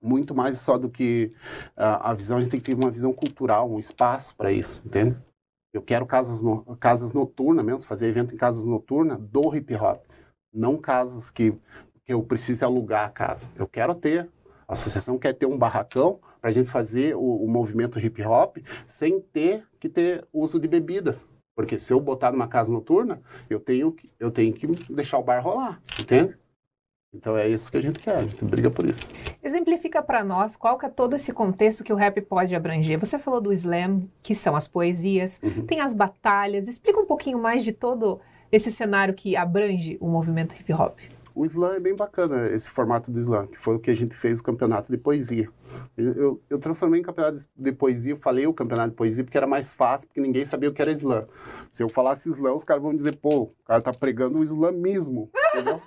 muito 0.00 0.34
mais 0.34 0.58
só 0.58 0.78
do 0.78 0.88
que 0.88 1.32
uh, 1.76 2.00
a 2.00 2.14
visão, 2.14 2.38
a 2.38 2.40
gente 2.40 2.50
tem 2.50 2.60
que 2.60 2.70
ter 2.70 2.76
uma 2.76 2.90
visão 2.90 3.12
cultural, 3.12 3.70
um 3.70 3.78
espaço 3.78 4.34
para 4.36 4.50
isso, 4.52 4.82
entende? 4.86 5.16
Eu 5.72 5.82
quero 5.82 6.06
casas, 6.06 6.42
no, 6.42 6.64
casas 6.76 7.12
noturnas 7.12 7.64
mesmo, 7.64 7.80
fazer 7.86 8.08
evento 8.08 8.34
em 8.34 8.38
casas 8.38 8.64
noturnas 8.64 9.18
do 9.18 9.54
hip 9.54 9.74
hop. 9.74 10.02
Não 10.52 10.78
casas 10.78 11.30
que, 11.30 11.52
que 12.04 12.12
eu 12.12 12.22
precise 12.22 12.64
alugar 12.64 13.06
a 13.06 13.10
casa. 13.10 13.50
Eu 13.56 13.68
quero 13.68 13.94
ter. 13.94 14.28
A 14.66 14.72
associação 14.72 15.18
quer 15.18 15.34
ter 15.34 15.46
um 15.46 15.58
barracão 15.58 16.20
para 16.40 16.50
a 16.50 16.52
gente 16.52 16.70
fazer 16.70 17.14
o, 17.14 17.44
o 17.44 17.48
movimento 17.48 17.98
hip 17.98 18.22
hop 18.22 18.58
sem 18.86 19.20
ter 19.20 19.66
que 19.78 19.88
ter 19.88 20.26
uso 20.32 20.58
de 20.58 20.68
bebidas. 20.68 21.24
Porque 21.54 21.78
se 21.78 21.92
eu 21.92 22.00
botar 22.00 22.30
numa 22.30 22.46
casa 22.46 22.72
noturna, 22.72 23.20
eu 23.50 23.58
tenho 23.58 23.90
que, 23.92 24.10
eu 24.18 24.30
tenho 24.30 24.54
que 24.54 24.66
deixar 24.92 25.18
o 25.18 25.24
bar 25.24 25.42
rolar, 25.42 25.82
entende? 25.98 26.36
Então 27.14 27.38
é 27.38 27.48
isso 27.48 27.70
que 27.70 27.76
a 27.78 27.80
gente 27.80 27.98
quer, 27.98 28.16
a 28.16 28.22
gente 28.22 28.44
briga 28.44 28.70
por 28.70 28.84
isso. 28.84 29.08
Exemplifica 29.42 30.02
para 30.02 30.22
nós 30.22 30.56
qual 30.56 30.76
que 30.76 30.84
é 30.84 30.90
todo 30.90 31.16
esse 31.16 31.32
contexto 31.32 31.82
que 31.82 31.92
o 31.92 31.96
rap 31.96 32.20
pode 32.20 32.54
abranger. 32.54 32.98
Você 32.98 33.18
falou 33.18 33.40
do 33.40 33.50
slam, 33.52 34.06
que 34.22 34.34
são 34.34 34.54
as 34.54 34.68
poesias, 34.68 35.40
uhum. 35.42 35.64
tem 35.64 35.80
as 35.80 35.94
batalhas. 35.94 36.68
Explica 36.68 37.00
um 37.00 37.06
pouquinho 37.06 37.38
mais 37.38 37.64
de 37.64 37.72
todo 37.72 38.20
esse 38.52 38.70
cenário 38.70 39.14
que 39.14 39.36
abrange 39.36 39.96
o 40.00 40.08
movimento 40.08 40.54
hip 40.54 40.70
hop. 40.72 40.98
O 41.34 41.46
slam 41.46 41.74
é 41.74 41.80
bem 41.80 41.94
bacana, 41.94 42.48
esse 42.50 42.70
formato 42.70 43.10
do 43.10 43.20
slam, 43.20 43.46
que 43.46 43.58
foi 43.58 43.76
o 43.76 43.78
que 43.78 43.90
a 43.90 43.96
gente 43.96 44.14
fez 44.14 44.40
o 44.40 44.42
campeonato 44.42 44.90
de 44.90 44.98
poesia. 44.98 45.48
Eu, 45.96 46.40
eu, 46.48 46.58
transformei 46.58 47.00
em 47.00 47.02
campeonato 47.02 47.44
de 47.56 47.72
poesia, 47.72 48.12
eu 48.12 48.16
falei 48.16 48.46
o 48.46 48.54
campeonato 48.54 48.90
de 48.90 48.96
poesia 48.96 49.24
porque 49.24 49.36
era 49.36 49.46
mais 49.46 49.74
fácil, 49.74 50.08
porque 50.08 50.20
ninguém 50.20 50.46
sabia 50.46 50.68
o 50.68 50.72
que 50.72 50.80
era 50.80 50.92
slam. 50.92 51.26
Se 51.70 51.82
eu 51.82 51.88
falasse 51.88 52.28
slam, 52.28 52.54
os 52.54 52.64
caras 52.64 52.82
vão 52.82 52.94
dizer, 52.94 53.16
pô, 53.16 53.42
o 53.42 53.54
cara 53.64 53.80
tá 53.80 53.92
pregando 53.92 54.38
o 54.38 54.44
islamismo, 54.44 55.30
entendeu? 55.52 55.82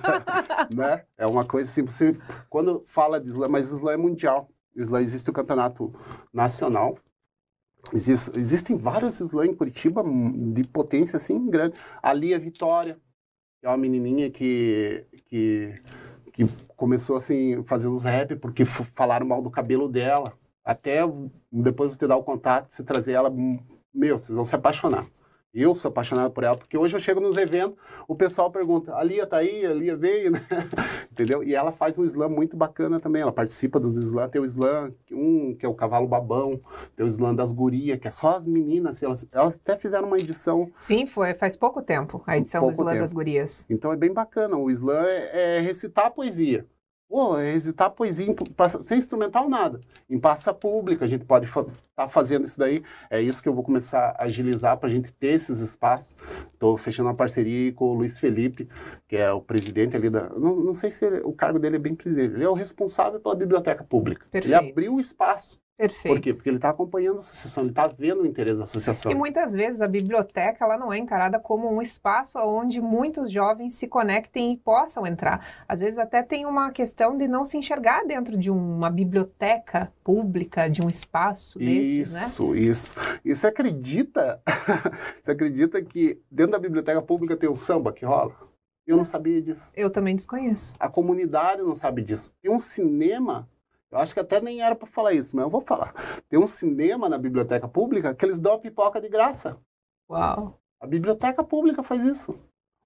né? 0.74 1.04
É 1.16 1.26
uma 1.26 1.44
coisa 1.44 1.70
assim, 1.70 1.82
você, 1.82 2.16
quando 2.50 2.84
fala 2.86 3.20
de 3.20 3.28
slam, 3.28 3.48
mas 3.48 3.70
slam 3.70 3.94
é 3.94 3.96
mundial. 3.96 4.50
Slam 4.74 5.00
existe 5.00 5.30
o 5.30 5.32
campeonato 5.32 5.94
nacional, 6.32 6.98
Existe, 7.92 8.30
existem 8.36 8.76
vários 8.76 9.20
slams 9.20 9.52
em 9.52 9.54
Curitiba 9.54 10.02
hum, 10.02 10.52
de 10.52 10.64
potência 10.64 11.16
assim 11.16 11.48
grande. 11.48 11.76
Ali 12.02 12.34
a 12.34 12.38
Vitória, 12.38 12.98
é 13.62 13.68
uma 13.68 13.76
menininha 13.76 14.30
que, 14.30 15.06
que, 15.26 15.82
que 16.32 16.46
começou 16.76 17.16
assim, 17.16 17.62
fazendo 17.64 17.94
os 17.94 18.02
rap 18.04 18.36
porque 18.36 18.64
falaram 18.64 19.26
mal 19.26 19.42
do 19.42 19.50
cabelo 19.50 19.88
dela. 19.88 20.32
Até 20.64 21.00
depois 21.50 21.96
de 21.96 22.06
dar 22.06 22.16
o 22.16 22.24
contato, 22.24 22.74
se 22.74 22.82
trazer 22.84 23.12
ela, 23.12 23.32
meu, 23.94 24.18
vocês 24.18 24.34
vão 24.34 24.44
se 24.44 24.54
apaixonar. 24.54 25.06
Eu 25.58 25.74
sou 25.74 25.88
apaixonado 25.88 26.30
por 26.32 26.44
ela, 26.44 26.54
porque 26.54 26.76
hoje 26.76 26.94
eu 26.94 27.00
chego 27.00 27.18
nos 27.18 27.38
eventos, 27.38 27.78
o 28.06 28.14
pessoal 28.14 28.50
pergunta, 28.50 28.94
a 28.94 29.02
Lia 29.02 29.26
tá 29.26 29.38
aí, 29.38 29.64
a 29.64 29.72
Lia 29.72 29.96
veio, 29.96 30.30
né? 30.32 30.42
Entendeu? 31.10 31.42
E 31.42 31.54
ela 31.54 31.72
faz 31.72 31.98
um 31.98 32.04
slam 32.04 32.28
muito 32.28 32.54
bacana 32.54 33.00
também, 33.00 33.22
ela 33.22 33.32
participa 33.32 33.80
dos 33.80 33.96
slams, 33.96 34.30
tem 34.30 34.38
o 34.38 34.44
slam, 34.44 34.92
um 35.10 35.54
que 35.54 35.64
é 35.64 35.68
o 35.68 35.72
Cavalo 35.72 36.06
Babão, 36.06 36.60
tem 36.94 37.06
o 37.06 37.08
slam 37.08 37.34
das 37.34 37.54
gurias, 37.54 37.98
que 37.98 38.06
é 38.06 38.10
só 38.10 38.36
as 38.36 38.46
meninas, 38.46 38.96
assim, 38.96 39.06
elas, 39.06 39.26
elas 39.32 39.54
até 39.54 39.78
fizeram 39.78 40.08
uma 40.08 40.18
edição... 40.18 40.70
Sim, 40.76 41.06
foi, 41.06 41.32
faz 41.32 41.56
pouco 41.56 41.80
tempo, 41.80 42.22
a 42.26 42.36
edição 42.36 42.66
do 42.66 42.72
slam 42.72 42.88
tempo. 42.88 43.00
das 43.00 43.14
gurias. 43.14 43.64
Então 43.70 43.90
é 43.90 43.96
bem 43.96 44.12
bacana, 44.12 44.58
o 44.58 44.70
slam 44.70 45.06
é, 45.06 45.56
é 45.56 45.60
recitar 45.60 46.04
a 46.04 46.10
poesia. 46.10 46.66
Pô, 47.08 47.34
recitar 47.34 47.90
poesia 47.90 48.26
sem 48.82 48.98
instrumental 48.98 49.48
nada. 49.48 49.80
Em 50.10 50.18
passa 50.18 50.52
pública, 50.52 51.04
a 51.04 51.08
gente 51.08 51.24
pode 51.24 51.46
estar 51.46 51.64
tá 51.94 52.08
fazendo 52.08 52.44
isso 52.44 52.58
daí. 52.58 52.82
É 53.08 53.20
isso 53.20 53.40
que 53.40 53.48
eu 53.48 53.54
vou 53.54 53.62
começar 53.62 54.14
a 54.18 54.24
agilizar 54.24 54.76
para 54.76 54.88
a 54.88 54.92
gente 54.92 55.12
ter 55.12 55.28
esses 55.28 55.60
espaços. 55.60 56.16
Estou 56.52 56.76
fechando 56.76 57.08
uma 57.08 57.14
parceria 57.14 57.72
com 57.72 57.86
o 57.86 57.94
Luiz 57.94 58.18
Felipe, 58.18 58.68
que 59.06 59.16
é 59.16 59.30
o 59.30 59.40
presidente 59.40 59.96
ali 59.96 60.10
da. 60.10 60.28
Não, 60.30 60.56
não 60.56 60.74
sei 60.74 60.90
se 60.90 61.04
ele, 61.04 61.20
o 61.20 61.32
cargo 61.32 61.58
dele 61.58 61.76
é 61.76 61.78
bem 61.78 61.94
presidente. 61.94 62.34
Ele 62.34 62.44
é 62.44 62.48
o 62.48 62.54
responsável 62.54 63.20
pela 63.20 63.36
biblioteca 63.36 63.84
pública. 63.84 64.26
Perfeito. 64.30 64.54
Ele 64.54 64.70
abriu 64.70 64.94
o 64.94 65.00
espaço 65.00 65.60
Perfeito. 65.76 66.14
Por 66.14 66.20
quê? 66.20 66.32
Porque 66.32 66.48
ele 66.48 66.56
está 66.56 66.70
acompanhando 66.70 67.16
a 67.16 67.18
associação, 67.18 67.62
ele 67.62 67.70
está 67.70 67.86
vendo 67.86 68.22
o 68.22 68.26
interesse 68.26 68.58
da 68.58 68.64
associação. 68.64 69.12
E 69.12 69.14
muitas 69.14 69.52
vezes 69.52 69.82
a 69.82 69.86
biblioteca 69.86 70.64
ela 70.64 70.78
não 70.78 70.90
é 70.90 70.96
encarada 70.96 71.38
como 71.38 71.70
um 71.70 71.82
espaço 71.82 72.38
onde 72.38 72.80
muitos 72.80 73.30
jovens 73.30 73.74
se 73.74 73.86
conectem 73.86 74.54
e 74.54 74.56
possam 74.56 75.06
entrar. 75.06 75.46
Às 75.68 75.80
vezes 75.80 75.98
até 75.98 76.22
tem 76.22 76.46
uma 76.46 76.70
questão 76.70 77.16
de 77.16 77.28
não 77.28 77.44
se 77.44 77.58
enxergar 77.58 78.06
dentro 78.06 78.38
de 78.38 78.50
uma 78.50 78.88
biblioteca 78.88 79.92
pública, 80.02 80.68
de 80.68 80.80
um 80.80 80.88
espaço 80.88 81.58
desses, 81.58 82.14
né? 82.14 82.22
Isso, 82.22 82.54
isso. 82.54 82.94
E 83.22 83.34
você 83.34 83.46
acredita, 83.46 84.40
você 85.20 85.32
acredita 85.32 85.82
que 85.82 86.22
dentro 86.30 86.52
da 86.52 86.58
biblioteca 86.58 87.02
pública 87.02 87.36
tem 87.36 87.50
um 87.50 87.54
samba 87.54 87.92
que 87.92 88.04
rola? 88.04 88.34
Eu 88.86 88.96
não 88.96 89.04
sabia 89.04 89.42
disso. 89.42 89.72
Eu 89.74 89.90
também 89.90 90.14
desconheço. 90.14 90.74
A 90.78 90.88
comunidade 90.88 91.60
não 91.60 91.74
sabe 91.74 92.02
disso. 92.02 92.32
Tem 92.40 92.50
um 92.50 92.58
cinema 92.58 93.48
eu 93.90 93.98
acho 93.98 94.12
que 94.12 94.20
até 94.20 94.40
nem 94.40 94.60
era 94.60 94.74
para 94.74 94.88
falar 94.88 95.12
isso, 95.12 95.36
mas 95.36 95.44
eu 95.44 95.50
vou 95.50 95.60
falar. 95.60 95.94
Tem 96.28 96.38
um 96.38 96.46
cinema 96.46 97.08
na 97.08 97.18
biblioteca 97.18 97.68
pública 97.68 98.14
que 98.14 98.24
eles 98.24 98.40
dão 98.40 98.54
a 98.54 98.58
pipoca 98.58 99.00
de 99.00 99.08
graça. 99.08 99.56
Uau! 100.10 100.60
A 100.80 100.86
biblioteca 100.86 101.42
pública 101.42 101.82
faz 101.82 102.02
isso. 102.04 102.38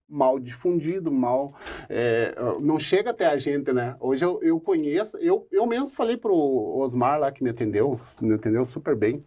Mal 0.09 0.39
difundido, 0.39 1.11
mal. 1.11 1.55
É, 1.89 2.35
não 2.61 2.79
chega 2.79 3.11
até 3.11 3.27
a 3.27 3.39
gente, 3.39 3.73
né? 3.73 3.97
Hoje 4.01 4.25
eu, 4.25 4.43
eu 4.43 4.61
conheço, 4.61 5.17
eu, 5.19 5.47
eu 5.51 5.67
mesmo 5.67 5.89
falei 5.89 6.17
pro 6.17 6.35
Osmar 6.35 7.19
lá 7.19 7.31
que 7.31 7.43
me 7.43 7.51
atendeu, 7.51 7.97
me 8.21 8.35
atendeu 8.35 8.65
super 8.65 8.95
bem. 8.95 9.25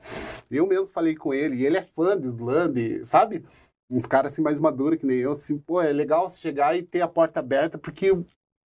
Eu 0.51 0.67
mesmo 0.67 0.93
falei 0.93 1.15
com 1.15 1.33
ele, 1.33 1.55
e 1.57 1.65
ele 1.65 1.77
é 1.77 1.83
fã 1.83 2.19
de 2.19 2.27
Sland, 2.27 3.05
sabe? 3.05 3.45
Uns 3.89 4.05
caras 4.05 4.33
assim 4.33 4.41
mais 4.41 4.59
maduros 4.59 4.99
que 4.99 5.05
nem 5.05 5.17
eu, 5.17 5.31
assim, 5.31 5.57
pô, 5.57 5.81
é 5.81 5.91
legal 5.91 6.27
você 6.27 6.39
chegar 6.39 6.77
e 6.77 6.83
ter 6.83 7.01
a 7.01 7.07
porta 7.07 7.39
aberta, 7.39 7.77
porque 7.77 8.11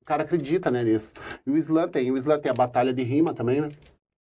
cara 0.09 0.23
acredita, 0.23 0.71
né, 0.71 0.83
nisso. 0.83 1.13
E 1.47 1.51
o 1.51 1.57
Slam 1.59 1.87
tem, 1.89 2.11
o 2.11 2.17
Slam 2.17 2.41
tem 2.41 2.51
a 2.51 2.55
batalha 2.55 2.95
de 2.95 3.03
rima 3.03 3.35
também, 3.35 3.61
né? 3.61 3.69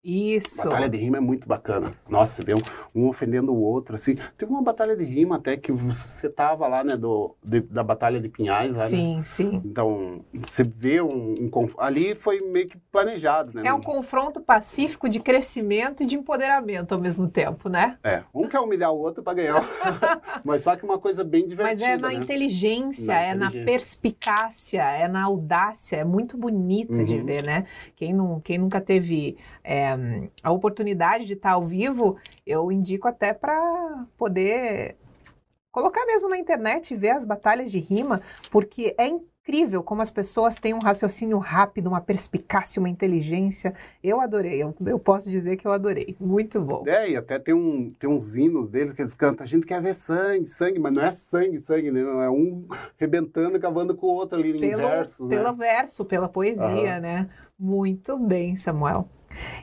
Isso. 0.02 0.62
Batalha 0.64 0.88
de 0.88 0.96
rima 0.96 1.16
é 1.16 1.20
muito 1.20 1.48
bacana. 1.48 1.92
Nossa, 2.08 2.36
você 2.36 2.44
vê 2.44 2.54
um, 2.54 2.60
um, 2.94 3.08
ofendendo 3.08 3.52
o 3.52 3.60
outro, 3.60 3.94
assim. 3.96 4.16
Teve 4.36 4.50
uma 4.50 4.62
batalha 4.62 4.96
de 4.96 5.04
rima 5.04 5.36
até 5.36 5.56
que 5.56 5.72
você 5.72 6.28
tava 6.28 6.66
lá, 6.68 6.84
né, 6.84 6.96
do, 6.96 7.34
de, 7.42 7.60
da 7.60 7.82
Batalha 7.82 8.20
de 8.20 8.28
Pinhais. 8.28 8.72
Lá, 8.72 8.86
sim, 8.86 9.16
né? 9.18 9.22
sim. 9.24 9.60
Então, 9.64 10.24
você 10.32 10.62
vê 10.62 11.02
um, 11.02 11.34
um, 11.34 11.68
Ali 11.78 12.14
foi 12.14 12.40
meio 12.40 12.68
que 12.68 12.78
planejado, 12.92 13.52
né? 13.54 13.62
É 13.66 13.72
um 13.72 13.80
confronto 13.80 14.40
pacífico 14.40 15.08
de 15.08 15.20
crescimento 15.20 16.02
e 16.02 16.06
de 16.06 16.16
empoderamento 16.16 16.92
ao 16.92 17.00
mesmo 17.00 17.28
tempo, 17.28 17.68
né? 17.68 17.98
É. 18.04 18.22
Um 18.32 18.46
quer 18.48 18.60
humilhar 18.60 18.92
o 18.92 18.98
outro 18.98 19.22
para 19.22 19.34
ganhar. 19.34 19.68
Mas 20.44 20.62
só 20.62 20.76
que 20.76 20.84
uma 20.84 20.98
coisa 20.98 21.24
bem 21.24 21.48
divertida. 21.48 21.80
Mas 21.80 21.80
é 21.82 21.96
na 21.96 22.08
né? 22.08 22.14
inteligência, 22.14 23.06
na 23.06 23.20
é 23.20 23.30
inteligência. 23.32 23.60
na 23.60 23.64
perspicácia, 23.64 24.82
é 24.82 25.08
na 25.08 25.24
audácia. 25.24 25.96
É 25.96 26.04
muito 26.04 26.36
bonito 26.36 26.98
uhum. 26.98 27.04
de 27.04 27.18
ver, 27.20 27.44
né? 27.44 27.66
Quem, 27.96 28.14
não, 28.14 28.40
quem 28.40 28.58
nunca 28.58 28.80
teve 28.80 29.36
é, 29.70 29.86
a 30.42 30.50
oportunidade 30.50 31.26
de 31.26 31.34
estar 31.34 31.50
ao 31.50 31.66
vivo, 31.66 32.16
eu 32.46 32.72
indico 32.72 33.06
até 33.06 33.34
para 33.34 34.06
poder 34.16 34.96
colocar 35.70 36.06
mesmo 36.06 36.26
na 36.26 36.38
internet 36.38 36.90
e 36.90 36.96
ver 36.96 37.10
as 37.10 37.26
batalhas 37.26 37.70
de 37.70 37.78
rima, 37.78 38.22
porque 38.50 38.94
é 38.96 39.06
como 39.84 40.02
as 40.02 40.10
pessoas 40.10 40.56
têm 40.56 40.74
um 40.74 40.78
raciocínio 40.78 41.38
rápido, 41.38 41.88
uma 41.88 42.00
perspicácia, 42.00 42.78
uma 42.78 42.88
inteligência. 42.88 43.74
Eu 44.04 44.20
adorei, 44.20 44.62
eu, 44.62 44.74
eu 44.86 44.98
posso 44.98 45.30
dizer 45.30 45.56
que 45.56 45.66
eu 45.66 45.72
adorei. 45.72 46.14
Muito 46.20 46.60
bom. 46.60 46.84
É, 46.86 47.10
e 47.10 47.16
até 47.16 47.38
tem, 47.38 47.54
um, 47.54 47.90
tem 47.98 48.10
uns 48.10 48.36
hinos 48.36 48.68
deles 48.68 48.92
que 48.92 49.00
eles 49.00 49.14
cantam, 49.14 49.44
a 49.44 49.48
gente 49.48 49.66
quer 49.66 49.80
ver 49.80 49.94
sangue, 49.94 50.46
sangue, 50.46 50.78
mas 50.78 50.92
não 50.92 51.02
é 51.02 51.12
sangue, 51.12 51.60
sangue, 51.62 51.90
né? 51.90 52.00
é 52.00 52.30
um 52.30 52.66
rebentando 52.98 53.56
e 53.56 53.60
cavando 53.60 53.96
com 53.96 54.06
o 54.06 54.10
outro 54.10 54.38
ali 54.38 54.54
em 54.54 54.60
pelo, 54.60 54.82
versos. 54.82 55.28
Né? 55.28 55.36
Pelo 55.36 55.54
verso, 55.54 56.04
pela 56.04 56.28
poesia, 56.28 56.66
uhum. 56.66 57.00
né? 57.00 57.30
Muito 57.58 58.18
bem, 58.18 58.54
Samuel. 58.54 59.08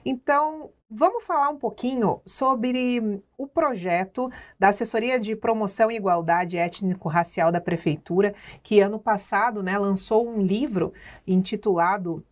Então, 0.03 0.71
vamos 0.95 1.25
falar 1.25 1.49
um 1.49 1.57
pouquinho 1.57 2.21
sobre 2.25 3.21
o 3.37 3.45
projeto 3.45 4.31
da 4.57 4.69
Assessoria 4.69 5.19
de 5.19 5.35
Promoção 5.35 5.91
e 5.91 5.97
Igualdade 5.97 6.57
Étnico-Racial 6.57 7.51
da 7.51 7.59
Prefeitura, 7.59 8.33
que 8.63 8.79
ano 8.79 8.97
passado 8.97 9.61
né, 9.61 9.77
lançou 9.77 10.25
um 10.27 10.41
livro 10.41 10.93
intitulado 11.27 12.25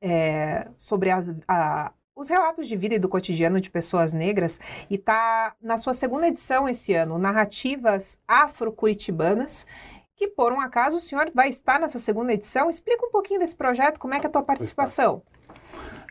é, 0.00 0.68
sobre 0.76 1.10
as, 1.10 1.34
a, 1.48 1.92
os 2.14 2.28
relatos 2.28 2.68
de 2.68 2.76
vida 2.76 2.94
e 2.94 3.00
do 3.00 3.08
cotidiano 3.08 3.60
de 3.60 3.68
pessoas 3.68 4.12
negras 4.12 4.60
e 4.88 4.94
está 4.94 5.56
na 5.60 5.76
sua 5.76 5.92
segunda 5.92 6.28
edição 6.28 6.68
esse 6.68 6.94
ano, 6.94 7.18
Narrativas 7.18 8.16
Afro-Curitibanas, 8.28 9.66
que 10.14 10.28
por 10.28 10.52
um 10.52 10.60
acaso 10.60 10.98
o 10.98 11.00
senhor 11.00 11.32
vai 11.34 11.48
estar 11.48 11.80
nessa 11.80 11.98
segunda 11.98 12.32
edição. 12.32 12.70
Explica 12.70 13.04
um 13.04 13.10
pouquinho 13.10 13.40
desse 13.40 13.56
projeto, 13.56 13.98
como 13.98 14.14
é 14.14 14.20
que 14.20 14.26
é 14.26 14.28
a 14.28 14.32
tua 14.32 14.42
participação? 14.42 15.20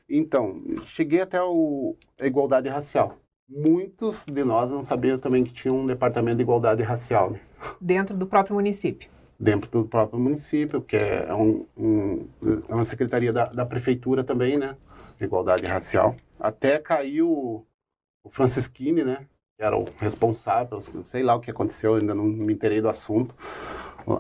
Então, 0.10 0.62
cheguei 0.86 1.22
até 1.22 1.42
o, 1.42 1.96
a 2.20 2.26
igualdade 2.26 2.70
racial. 2.70 3.18
Muitos 3.50 4.26
de 4.26 4.44
nós 4.44 4.72
não 4.72 4.82
sabiam 4.82 5.18
também 5.18 5.44
que 5.44 5.54
tinha 5.54 5.74
um 5.74 5.86
departamento 5.86 6.38
de 6.38 6.44
igualdade 6.44 6.84
racial. 6.84 7.32
Né? 7.32 7.40
Dentro 7.80 8.16
do 8.16 8.28
próprio 8.28 8.56
município? 8.56 9.10
Dentro 9.40 9.70
do 9.70 9.86
próprio 9.86 10.20
município, 10.20 10.82
que 10.82 10.96
é, 10.96 11.34
um, 11.34 11.66
um, 11.78 12.28
é 12.68 12.74
uma 12.74 12.84
secretaria 12.84 13.32
da, 13.32 13.46
da, 13.46 13.66
prefeitura 13.66 14.24
também, 14.24 14.58
né? 14.58 14.76
De 15.18 15.26
igualdade 15.26 15.66
racial. 15.66 16.16
Até 16.40 16.80
caiu 16.80 17.66
o 18.24 18.30
Francisquini, 18.30 19.04
né? 19.04 19.28
Que 19.56 19.64
era 19.64 19.78
o 19.78 19.86
responsável, 19.98 20.82
sei 21.04 21.24
lá 21.24 21.36
o 21.36 21.40
que 21.40 21.52
aconteceu, 21.52 21.96
ainda 21.96 22.16
não 22.16 22.24
me 22.24 22.52
interei 22.52 22.82
do 22.82 22.90
assunto. 22.90 23.36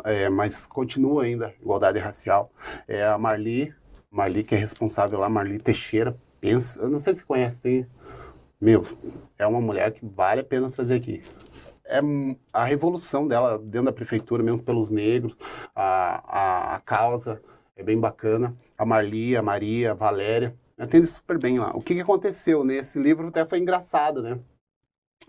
É, 0.03 0.29
mas 0.29 0.67
continua 0.67 1.23
ainda 1.23 1.53
igualdade 1.61 1.97
racial. 1.99 2.51
É 2.87 3.05
a 3.05 3.17
Marli, 3.17 3.73
Marli, 4.11 4.43
que 4.43 4.55
é 4.55 4.57
responsável 4.57 5.19
lá, 5.19 5.29
Marli 5.29 5.59
Teixeira, 5.59 6.17
pensa, 6.39 6.79
eu 6.81 6.89
não 6.89 6.99
sei 6.99 7.13
se 7.13 7.23
conhece, 7.23 7.61
tem, 7.61 7.87
meu, 8.59 8.83
é 9.37 9.45
uma 9.45 9.61
mulher 9.61 9.91
que 9.91 10.05
vale 10.05 10.41
a 10.41 10.43
pena 10.43 10.71
trazer 10.71 10.95
aqui. 10.95 11.23
É 11.85 11.99
a 12.51 12.65
revolução 12.65 13.27
dela 13.27 13.57
dentro 13.57 13.85
da 13.85 13.93
prefeitura, 13.93 14.43
mesmo 14.43 14.61
pelos 14.61 14.91
negros, 14.91 15.35
a, 15.75 16.73
a, 16.73 16.75
a 16.75 16.79
causa 16.81 17.41
é 17.75 17.83
bem 17.83 17.99
bacana. 17.99 18.55
A 18.77 18.85
Marli, 18.85 19.37
a 19.37 19.41
Maria, 19.41 19.91
a 19.91 19.93
Valéria, 19.93 20.55
atende 20.77 21.07
super 21.07 21.37
bem 21.37 21.59
lá. 21.59 21.71
O 21.75 21.81
que, 21.81 21.95
que 21.95 22.01
aconteceu 22.01 22.63
nesse 22.63 22.99
livro 22.99 23.27
até 23.27 23.45
foi 23.45 23.59
engraçado, 23.59 24.21
né? 24.21 24.39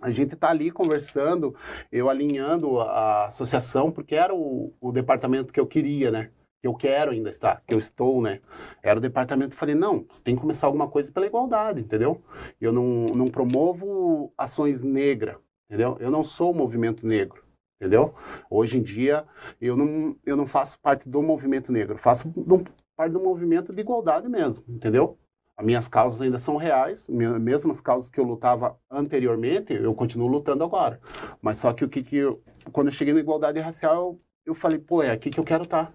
a 0.01 0.11
gente 0.11 0.35
está 0.35 0.51
ali 0.51 0.71
conversando, 0.71 1.55
eu 1.91 2.09
alinhando 2.09 2.81
a, 2.81 3.27
associação, 3.27 3.91
porque 3.91 4.15
era 4.15 4.35
o, 4.35 4.73
o 4.81 4.93
departamento 4.93 5.53
que 5.53 5.59
eu 5.59 5.67
queria, 5.67 6.11
né? 6.11 6.31
Que 6.61 6.67
eu 6.67 6.75
quero 6.75 7.13
ainda 7.13 7.31
estar, 7.31 7.63
que 7.67 7.75
eu 7.75 7.79
estou, 7.79 8.21
né? 8.21 8.41
Era 8.83 8.99
o 8.99 9.03
departamento, 9.03 9.55
falei, 9.55 9.75
não, 9.75 10.05
você 10.11 10.23
tem 10.23 10.35
que 10.35 10.41
começar 10.41 10.67
alguma 10.67 10.89
coisa 10.89 11.13
pela 11.13 11.27
igualdade, 11.27 11.81
entendeu? 11.81 12.21
Eu 12.61 12.73
não, 12.73 13.07
não 13.07 13.29
promovo 13.29 14.33
ações 14.37 14.83
negras, 14.83 15.37
entendeu? 15.69 15.97
Eu 16.01 16.11
não 16.11 16.25
sou 16.25 16.51
o 16.51 16.55
movimento 16.55 17.07
negro, 17.07 17.45
entendeu? 17.81 18.15
Hoje 18.51 18.79
em 18.79 18.83
dia, 18.83 19.25
eu 19.61 19.77
não, 19.77 20.17
eu 20.27 20.37
não 20.37 20.47
faço 20.47 20.79
parte 20.81 21.09
do 21.09 21.23
movimento 21.23 21.71
negro, 21.71 21.97
faço 21.97 22.29
do, 22.29 22.65
parte 22.97 23.13
do 23.13 23.21
movimento 23.21 23.73
de 23.73 23.81
igualdade 23.81 24.29
mesmo, 24.29 24.65
entendeu? 24.69 25.17
As 25.57 25.65
minhas 25.65 25.89
causas 25.89 26.21
ainda 26.21 26.39
são 26.39 26.57
reais, 26.57 27.09
mesmas 27.09 27.81
causas 27.81 28.09
que 28.09 28.21
eu 28.21 28.25
lutava 28.25 28.79
anteriormente, 28.89 29.73
eu 29.75 29.93
continuo 29.93 30.29
lutando 30.29 30.63
agora. 30.63 31.01
Mas 31.43 31.57
só 31.57 31.73
que 31.73 31.85
o 31.85 31.89
que 31.89 32.01
que 32.03 32.17
eu, 32.17 32.41
quando 32.71 32.89
eu 32.89 32.93
cheguei 32.93 33.13
na 33.13 33.19
igualdade 33.19 33.59
racial, 33.59 33.97
eu, 33.97 34.21
eu 34.47 34.55
falei, 34.55 34.79
pô, 34.79 35.03
é 35.03 35.11
aqui 35.11 35.31
que 35.31 35.41
eu 35.41 35.45
quero 35.45 35.65
estar. 35.65 35.93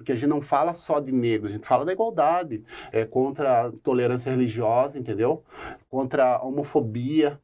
Porque 0.00 0.12
a 0.12 0.14
gente 0.14 0.30
não 0.30 0.40
fala 0.40 0.72
só 0.72 0.98
de 0.98 1.12
negros, 1.12 1.50
a 1.50 1.54
gente 1.54 1.66
fala 1.66 1.84
da 1.84 1.92
igualdade, 1.92 2.64
é, 2.90 3.04
contra 3.04 3.66
a 3.66 3.70
tolerância 3.70 4.30
religiosa, 4.30 4.98
entendeu? 4.98 5.44
Contra 5.90 6.36
a 6.36 6.42
homofobia, 6.42 7.38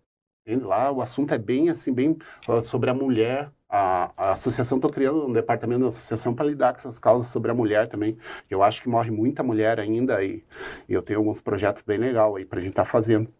lá 0.62 0.90
o 0.90 1.02
assunto 1.02 1.34
é 1.34 1.38
bem 1.38 1.68
assim, 1.68 1.92
bem 1.92 2.16
uh, 2.48 2.62
sobre 2.62 2.88
a 2.88 2.94
mulher, 2.94 3.52
a, 3.68 4.10
a 4.16 4.32
associação, 4.32 4.78
estou 4.78 4.90
criando 4.90 5.26
um 5.26 5.34
departamento 5.34 5.82
da 5.82 5.88
associação 5.88 6.34
para 6.34 6.46
lidar 6.46 6.72
com 6.72 6.78
essas 6.78 6.98
causas 6.98 7.30
sobre 7.30 7.50
a 7.50 7.54
mulher 7.54 7.90
também. 7.90 8.16
Eu 8.48 8.62
acho 8.62 8.80
que 8.80 8.88
morre 8.88 9.10
muita 9.10 9.42
mulher 9.42 9.78
ainda 9.78 10.24
e, 10.24 10.42
e 10.88 10.94
eu 10.94 11.02
tenho 11.02 11.18
alguns 11.18 11.42
projetos 11.42 11.82
bem 11.82 11.98
legais 11.98 12.36
aí 12.36 12.46
para 12.46 12.58
a 12.58 12.62
gente 12.62 12.70
estar 12.70 12.84
tá 12.84 12.88
fazendo. 12.88 13.30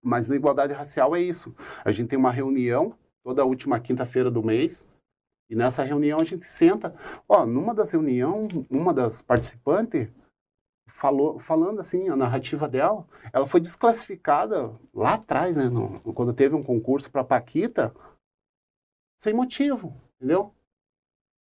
Mas 0.00 0.28
na 0.28 0.36
igualdade 0.36 0.72
racial 0.72 1.16
é 1.16 1.20
isso. 1.20 1.52
A 1.84 1.90
gente 1.90 2.10
tem 2.10 2.18
uma 2.18 2.30
reunião 2.30 2.94
toda 3.24 3.44
última 3.44 3.80
quinta-feira 3.80 4.30
do 4.30 4.40
mês. 4.40 4.88
E 5.48 5.54
nessa 5.54 5.82
reunião 5.82 6.18
a 6.20 6.24
gente 6.24 6.46
senta. 6.46 6.94
Ó, 7.28 7.46
numa 7.46 7.74
das 7.74 7.92
reuniões, 7.92 8.52
uma 8.68 8.92
das 8.92 9.22
participantes 9.22 10.08
falou, 10.88 11.38
falando 11.38 11.80
assim, 11.80 12.08
a 12.08 12.16
narrativa 12.16 12.68
dela, 12.68 13.06
ela 13.32 13.46
foi 13.46 13.60
desclassificada 13.60 14.74
lá 14.94 15.14
atrás, 15.14 15.56
né? 15.56 15.68
No, 15.68 16.00
quando 16.14 16.32
teve 16.32 16.54
um 16.54 16.62
concurso 16.62 17.10
para 17.10 17.24
Paquita, 17.24 17.94
sem 19.20 19.32
motivo, 19.32 19.94
entendeu? 20.16 20.52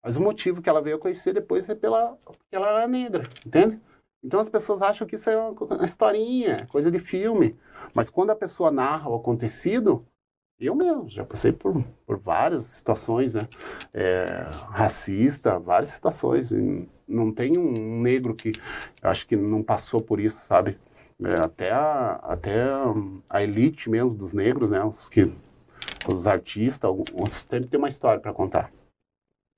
Mas 0.02 0.16
o 0.16 0.20
motivo 0.20 0.60
que 0.60 0.68
ela 0.68 0.82
veio 0.82 0.98
conhecer 0.98 1.32
depois 1.32 1.68
é 1.68 1.74
pela, 1.74 2.16
porque 2.24 2.56
ela 2.56 2.68
era 2.68 2.88
negra, 2.88 3.24
entende? 3.46 3.80
Então 4.24 4.40
as 4.40 4.48
pessoas 4.48 4.82
acham 4.82 5.06
que 5.06 5.16
isso 5.16 5.30
é 5.30 5.36
uma 5.36 5.84
historinha, 5.84 6.66
coisa 6.68 6.90
de 6.90 6.98
filme. 6.98 7.58
Mas 7.94 8.08
quando 8.08 8.30
a 8.30 8.36
pessoa 8.36 8.70
narra 8.70 9.08
o 9.10 9.14
acontecido, 9.14 10.06
eu 10.66 10.74
mesmo 10.74 11.08
já 11.08 11.24
passei 11.24 11.52
por, 11.52 11.82
por 12.06 12.18
várias 12.18 12.64
situações, 12.66 13.34
né? 13.34 13.48
É, 13.92 14.46
racista, 14.70 15.58
várias 15.58 15.90
situações. 15.90 16.52
Não 17.06 17.32
tem 17.32 17.58
um 17.58 18.00
negro 18.00 18.34
que 18.34 18.52
acho 19.02 19.26
que 19.26 19.36
não 19.36 19.62
passou 19.62 20.00
por 20.00 20.20
isso, 20.20 20.40
sabe? 20.42 20.78
É, 21.24 21.40
até 21.40 21.70
a, 21.72 22.12
até 22.22 22.64
a 23.28 23.42
elite 23.42 23.88
mesmo 23.90 24.10
dos 24.14 24.34
negros, 24.34 24.70
né? 24.70 24.82
Os, 24.84 25.08
que, 25.08 25.32
os 26.08 26.26
artistas, 26.26 26.90
os, 27.14 27.32
sempre 27.32 27.68
tem 27.68 27.78
uma 27.78 27.88
história 27.88 28.20
para 28.20 28.32
contar. 28.32 28.72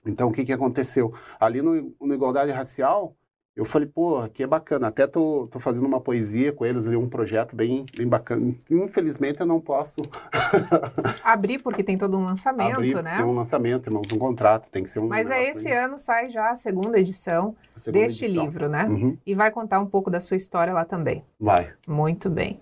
Então, 0.06 0.28
o 0.28 0.32
que, 0.32 0.44
que 0.44 0.52
aconteceu? 0.52 1.14
Ali 1.40 1.62
no, 1.62 1.94
no 2.00 2.14
Igualdade 2.14 2.52
Racial, 2.52 3.16
eu 3.56 3.64
falei, 3.64 3.86
pô, 3.86 4.18
aqui 4.18 4.42
é 4.42 4.46
bacana. 4.46 4.88
Até 4.88 5.06
tô, 5.06 5.46
tô 5.48 5.60
fazendo 5.60 5.86
uma 5.86 6.00
poesia 6.00 6.52
com 6.52 6.66
eles, 6.66 6.86
um 6.86 7.08
projeto 7.08 7.54
bem, 7.54 7.86
bem 7.96 8.06
bacana. 8.06 8.52
Infelizmente 8.68 9.40
eu 9.40 9.46
não 9.46 9.60
posso 9.60 10.02
abrir 11.22 11.62
porque 11.62 11.84
tem 11.84 11.96
todo 11.96 12.18
um 12.18 12.24
lançamento, 12.24 12.78
abrir, 12.78 13.00
né? 13.00 13.18
Tem 13.18 13.24
um 13.24 13.34
lançamento, 13.34 13.86
irmãos, 13.86 14.10
um 14.10 14.18
contrato, 14.18 14.68
tem 14.70 14.82
que 14.82 14.90
ser 14.90 14.98
um. 14.98 15.06
Mas 15.06 15.30
é 15.30 15.50
esse 15.50 15.68
aí. 15.68 15.76
ano 15.76 15.98
sai 15.98 16.30
já 16.30 16.50
a 16.50 16.56
segunda 16.56 16.98
edição 16.98 17.54
a 17.76 17.78
segunda 17.78 18.04
deste 18.04 18.24
edição. 18.24 18.44
livro, 18.44 18.68
né? 18.68 18.86
Uhum. 18.86 19.16
E 19.24 19.34
vai 19.36 19.52
contar 19.52 19.78
um 19.78 19.86
pouco 19.86 20.10
da 20.10 20.20
sua 20.20 20.36
história 20.36 20.72
lá 20.72 20.84
também. 20.84 21.24
Vai. 21.38 21.72
Muito 21.86 22.28
bem. 22.28 22.60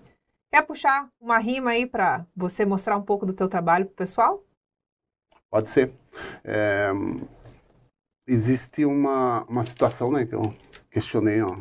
Quer 0.51 0.61
puxar 0.61 1.09
uma 1.19 1.39
rima 1.39 1.71
aí 1.71 1.87
para 1.87 2.23
você 2.35 2.63
mostrar 2.63 2.95
um 2.95 3.01
pouco 3.01 3.25
do 3.25 3.33
teu 3.33 3.49
trabalho 3.49 3.87
pro 3.87 3.95
pessoal? 3.95 4.43
Pode 5.49 5.71
ser. 5.71 5.91
É, 6.43 6.91
existe 8.27 8.85
uma, 8.85 9.43
uma 9.45 9.63
situação, 9.63 10.11
né, 10.11 10.27
que 10.27 10.35
eu 10.35 10.53
questionei 10.93 11.41
ó, 11.41 11.57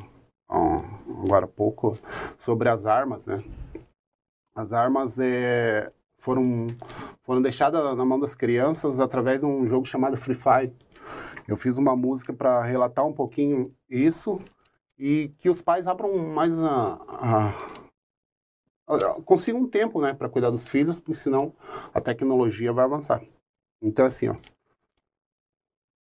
ó, 0.46 0.82
agora 1.24 1.46
há 1.46 1.48
pouco 1.48 1.98
sobre 2.36 2.68
as 2.68 2.84
armas, 2.84 3.26
né? 3.26 3.42
As 4.54 4.74
armas 4.74 5.18
é, 5.18 5.90
foram, 6.18 6.66
foram 7.22 7.40
deixadas 7.40 7.96
na 7.96 8.04
mão 8.04 8.20
das 8.20 8.34
crianças 8.34 9.00
através 9.00 9.40
de 9.40 9.46
um 9.46 9.66
jogo 9.66 9.86
chamado 9.86 10.18
Free 10.18 10.34
Fire. 10.34 10.76
Eu 11.48 11.56
fiz 11.56 11.78
uma 11.78 11.96
música 11.96 12.32
para 12.34 12.62
relatar 12.62 13.06
um 13.06 13.12
pouquinho 13.14 13.74
isso 13.88 14.38
e 14.98 15.32
que 15.38 15.48
os 15.48 15.62
pais 15.62 15.86
abram 15.86 16.16
mais 16.18 16.58
a, 16.58 16.98
a, 17.08 17.72
um 19.54 19.66
tempo, 19.66 20.02
né, 20.02 20.12
para 20.12 20.28
cuidar 20.28 20.50
dos 20.50 20.66
filhos, 20.66 21.00
porque 21.00 21.18
senão 21.18 21.54
a 21.94 22.00
tecnologia 22.00 22.72
vai 22.72 22.84
avançar. 22.84 23.22
Então 23.80 24.04
assim, 24.04 24.28
ó, 24.28 24.36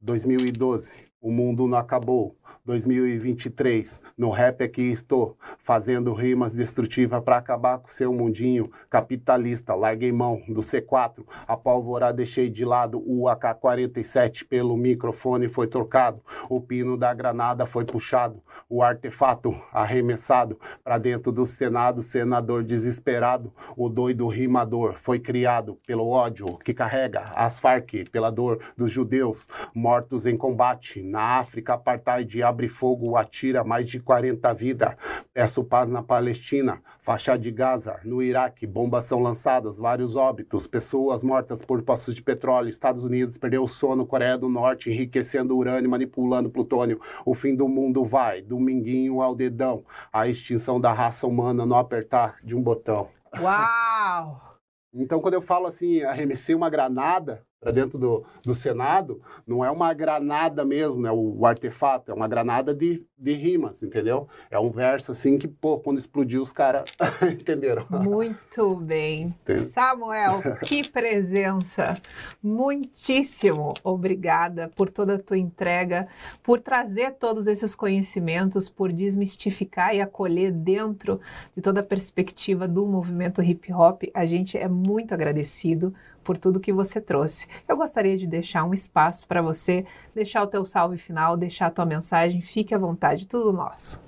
2012, 0.01 0.95
o 1.21 1.33
mundo 1.33 1.67
não 1.67 1.79
acabou. 1.79 2.37
2023. 2.65 4.01
No 4.17 4.31
rap 4.31 4.63
aqui 4.63 4.91
estou, 4.91 5.37
fazendo 5.59 6.13
rimas 6.13 6.55
destrutivas 6.55 7.23
para 7.23 7.37
acabar 7.37 7.79
com 7.79 7.89
seu 7.89 8.13
mundinho 8.13 8.71
capitalista. 8.91 9.75
Larguei 9.75 10.13
mão 10.13 10.43
do 10.49 10.61
C4, 10.61 11.25
a 11.47 11.57
pólvora 11.57 12.13
deixei 12.13 12.49
de 12.51 12.65
lado, 12.65 13.03
o 13.07 13.29
AK-47 13.29 14.47
pelo 14.49 14.77
microfone 14.77 15.49
foi 15.49 15.67
trocado, 15.67 16.21
o 16.49 16.61
pino 16.61 16.97
da 16.97 17.13
granada 17.13 17.67
foi 17.67 17.85
puxado, 17.85 18.43
o 18.69 18.83
artefato 18.83 19.55
arremessado 19.73 20.59
para 20.83 20.99
dentro 20.99 21.31
do 21.31 21.47
Senado, 21.47 22.03
senador 22.03 22.65
desesperado, 22.65 23.53
o 23.77 23.89
doido 23.89 24.27
rimador 24.29 24.95
foi 24.95 25.19
criado 25.19 25.79
pelo 25.87 26.09
ódio 26.09 26.59
que 26.59 26.75
carrega 26.75 27.31
as 27.35 27.59
Farc, 27.59 28.05
pela 28.11 28.31
dor 28.31 28.61
dos 28.77 28.91
judeus 28.91 29.47
mortos 29.75 30.27
em 30.27 30.37
combate 30.37 31.03
na 31.03 31.39
África, 31.39 31.75
apartheid 31.75 32.36
abre 32.43 32.69
fogo, 32.69 33.17
atira 33.17 33.65
mais 33.65 33.89
de 33.89 34.01
40 34.01 34.53
vidas. 34.55 34.95
Peço 35.33 35.65
paz 35.65 35.89
na 35.89 36.03
Palestina, 36.03 36.81
faixa 37.01 37.37
de 37.37 37.51
Gaza, 37.51 38.01
no 38.05 38.23
Iraque, 38.23 38.67
bombas 38.67 39.05
são 39.05 39.21
lançadas, 39.21 39.79
vários 39.79 40.17
óbitos, 40.17 40.67
pessoas 40.67 41.23
mortas 41.23 41.63
por 41.63 41.83
poços 41.83 42.15
de 42.15 42.23
petróleo. 42.23 42.69
Estados 42.69 43.05
Unidos 43.05 43.37
perdeu 43.39 43.63
o 43.63 43.69
sono, 43.69 44.07
Coreia 44.07 44.39
do 44.39 44.49
Norte 44.49 44.91
enriquecendo 44.91 45.57
urânio, 45.57 45.91
manipulando 45.91 46.51
plutônio. 46.51 47.01
O 47.25 47.35
fim 47.35 47.55
do 47.55 47.69
mundo 47.69 48.05
vai, 48.05 48.43
dominguinho 48.43 49.21
ao 49.21 49.35
dedão. 49.35 49.85
A 50.13 50.27
extinção 50.27 50.81
da 50.81 50.93
raça 50.93 51.27
humana 51.27 51.67
no 51.67 51.75
apertar 51.75 52.37
de 52.43 52.55
um 52.55 52.63
botão. 52.63 53.09
Uau! 53.41 54.47
Então, 54.95 55.21
quando 55.21 55.35
eu 55.35 55.43
falo 55.43 55.67
assim, 55.67 56.03
arremessei 56.03 56.55
uma 56.55 56.71
granada, 56.71 57.45
para 57.67 57.73
dentro 57.73 57.99
do, 57.99 58.25
do 58.45 58.55
Senado, 58.55 59.21
não 59.45 59.65
é 59.65 59.69
uma 59.73 59.93
granada 59.93 60.65
mesmo, 60.65 61.03
né, 61.03 61.11
o, 61.11 61.41
o, 61.41 61.45
artefato, 61.45 62.13
é 62.13 62.15
uma 62.15 62.29
granada 62.29 62.73
de, 62.73 63.05
de 63.19 63.33
rimas, 63.33 63.83
entendeu? 63.83 64.29
É 64.49 64.57
um 64.57 64.71
verso 64.71 65.11
assim 65.11 65.37
que, 65.37 65.49
pô, 65.49 65.77
quando 65.77 65.99
explodiu 65.99 66.43
os 66.43 66.53
caras 66.53 66.89
entenderam. 67.29 67.85
Muito 67.91 68.77
bem. 68.77 69.35
Entende? 69.43 69.59
Samuel, 69.59 70.43
que 70.65 70.87
presença! 70.89 72.01
Muitíssimo 72.41 73.75
obrigada 73.83 74.71
por 74.77 74.89
toda 74.89 75.17
a 75.17 75.19
tua 75.19 75.37
entrega, 75.37 76.07
por 76.45 76.61
trazer 76.61 77.15
todos 77.15 77.49
esses 77.49 77.75
conhecimentos, 77.75 78.69
por 78.69 78.93
desmistificar 78.93 79.93
e 79.93 80.01
acolher 80.01 80.53
dentro 80.53 81.21
de 81.53 81.61
toda 81.61 81.81
a 81.81 81.83
perspectiva 81.83 82.69
do 82.69 82.87
movimento 82.87 83.43
hip 83.43 83.73
hop. 83.73 84.05
A 84.15 84.25
gente 84.25 84.57
é 84.57 84.69
muito 84.69 85.13
agradecido 85.13 85.93
por 86.27 86.37
tudo 86.37 86.59
que 86.59 86.73
você 86.73 87.01
trouxe. 87.01 87.47
Eu 87.69 87.77
gostaria 87.77 88.19
de 88.19 88.27
deixar 88.27 88.65
um 88.65 88.75
espaço 88.75 89.29
para 89.29 89.41
você 89.41 89.87
deixar 90.13 90.43
o 90.43 90.47
teu 90.49 90.65
salve 90.65 90.99
final, 90.99 91.37
deixar 91.37 91.69
a 91.69 91.71
tua 91.71 91.87
mensagem. 91.87 92.43
Fique 92.43 92.75
à 92.75 92.79
vontade, 92.79 93.29
tudo 93.29 93.53
nosso. 93.53 94.05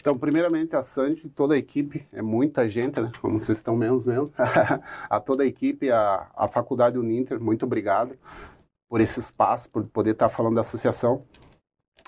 Então, 0.00 0.16
primeiramente, 0.16 0.76
a 0.76 0.82
Sandy, 0.82 1.28
toda 1.28 1.54
a 1.54 1.58
equipe, 1.58 2.06
é 2.12 2.22
muita 2.22 2.68
gente, 2.68 3.00
né? 3.00 3.10
Como 3.20 3.38
vocês 3.38 3.58
estão 3.58 3.76
menos 3.76 4.06
vendo. 4.06 4.32
a 5.10 5.20
toda 5.20 5.42
a 5.42 5.46
equipe, 5.46 5.90
a, 5.90 6.30
a 6.36 6.46
Faculdade 6.46 6.98
Uninter, 6.98 7.40
muito 7.40 7.64
obrigado 7.66 8.16
por 8.88 9.00
esse 9.00 9.18
espaço, 9.18 9.70
por 9.70 9.84
poder 9.84 10.10
estar 10.12 10.28
falando 10.28 10.54
da 10.54 10.60
associação. 10.60 11.24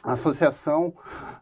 A 0.05 0.13
associação 0.13 0.93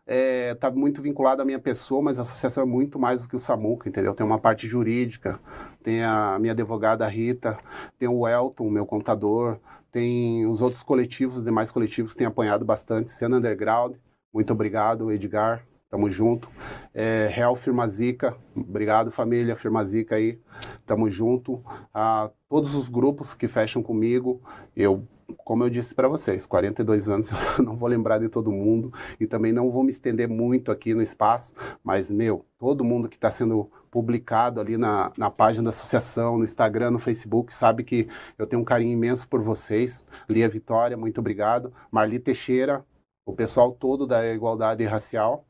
está 0.07 0.69
é, 0.69 0.71
muito 0.71 1.03
vinculada 1.03 1.43
à 1.43 1.45
minha 1.45 1.59
pessoa, 1.59 2.01
mas 2.01 2.19
a 2.19 2.23
associação 2.23 2.63
é 2.63 2.67
muito 2.67 2.97
mais 2.99 3.23
do 3.23 3.29
que 3.29 3.35
o 3.35 3.39
SAMUC, 3.41 3.89
entendeu? 3.89 4.15
Tem 4.15 4.25
uma 4.25 4.39
parte 4.39 4.69
jurídica, 4.69 5.41
tem 5.83 6.05
a 6.05 6.39
minha 6.39 6.53
advogada 6.53 7.07
Rita, 7.09 7.59
tem 7.99 8.09
o 8.09 8.27
Elton, 8.27 8.71
meu 8.71 8.87
contador, 8.87 9.59
tem 9.91 10.47
os 10.47 10.63
outros 10.63 10.83
coletivos, 10.83 11.39
os 11.39 11.45
demais 11.45 11.73
coletivos 11.73 12.13
que 12.13 12.19
têm 12.19 12.27
apoiado 12.27 12.65
bastante, 12.65 13.11
Cena 13.11 13.39
Underground, 13.39 13.97
muito 14.33 14.53
obrigado, 14.53 15.11
Edgar, 15.11 15.67
tamo 15.91 16.09
junto. 16.09 16.49
É, 16.95 17.29
Real 17.31 17.55
Firmazica, 17.55 18.37
obrigado 18.57 19.11
família 19.11 19.57
Firmazica 19.57 20.15
aí, 20.15 20.41
tamo 20.87 21.11
junto. 21.11 21.63
A 21.93 22.31
todos 22.49 22.75
os 22.75 22.89
grupos 22.89 23.35
que 23.35 23.47
fecham 23.47 23.83
comigo, 23.83 24.41
eu 24.75 25.07
como 25.39 25.65
eu 25.65 25.71
disse 25.71 25.95
para 25.95 26.09
vocês, 26.09 26.47
42 26.47 27.09
anos 27.09 27.31
eu 27.31 27.37
não 27.65 27.77
vou 27.77 27.89
lembrar 27.89 28.19
de 28.19 28.29
todo 28.29 28.51
mundo 28.51 28.93
e 29.19 29.27
também 29.27 29.53
não 29.53 29.71
vou 29.71 29.83
me 29.83 29.91
estender 29.91 30.29
muito 30.29 30.71
aqui 30.71 30.95
no 30.95 31.03
espaço, 31.03 31.55
mas, 31.83 32.11
meu, 32.11 32.45
todo 32.59 32.85
mundo 32.85 33.09
que 33.09 33.17
está 33.17 33.31
sendo 33.31 33.71
publicado 33.91 34.59
ali 34.59 34.79
na, 34.79 35.13
na 35.19 35.31
página 35.31 35.65
da 35.65 35.71
associação, 35.71 36.39
no 36.39 36.45
Instagram, 36.45 36.93
no 36.93 36.99
Facebook, 36.99 37.53
sabe 37.53 37.85
que 37.85 38.09
eu 38.39 38.47
tenho 38.47 38.63
um 38.63 38.65
carinho 38.65 38.93
imenso 38.93 39.29
por 39.29 39.43
vocês. 39.43 40.07
Lia 40.27 40.49
Vitória, 40.49 40.97
muito 40.97 41.19
obrigado. 41.19 41.73
Marli 41.91 42.19
Teixeira, 42.19 42.83
o 43.27 43.35
pessoal 43.35 43.71
todo 43.71 44.07
da 44.07 44.27
Igualdade 44.33 44.83
Racial. 44.85 45.45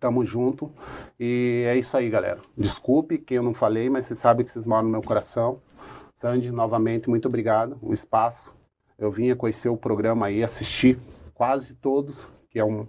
Tamo 0.00 0.24
junto. 0.24 0.72
E 1.20 1.64
é 1.66 1.76
isso 1.76 1.94
aí, 1.96 2.08
galera. 2.08 2.40
Desculpe 2.56 3.18
quem 3.18 3.36
eu 3.36 3.42
não 3.42 3.52
falei, 3.52 3.90
mas 3.90 4.06
vocês 4.06 4.18
sabem 4.18 4.44
que 4.44 4.50
vocês 4.50 4.66
moram 4.66 4.84
no 4.84 4.90
meu 4.90 5.02
coração. 5.02 5.60
Sandy, 6.18 6.50
novamente, 6.50 7.10
muito 7.10 7.28
obrigado. 7.28 7.78
O 7.82 7.92
espaço 7.92 8.55
eu 8.98 9.10
vinha 9.10 9.36
conhecer 9.36 9.68
o 9.68 9.76
programa 9.76 10.26
aí, 10.26 10.42
assistir 10.42 10.98
quase 11.34 11.74
todos, 11.74 12.28
que 12.48 12.58
é 12.58 12.64
um. 12.64 12.86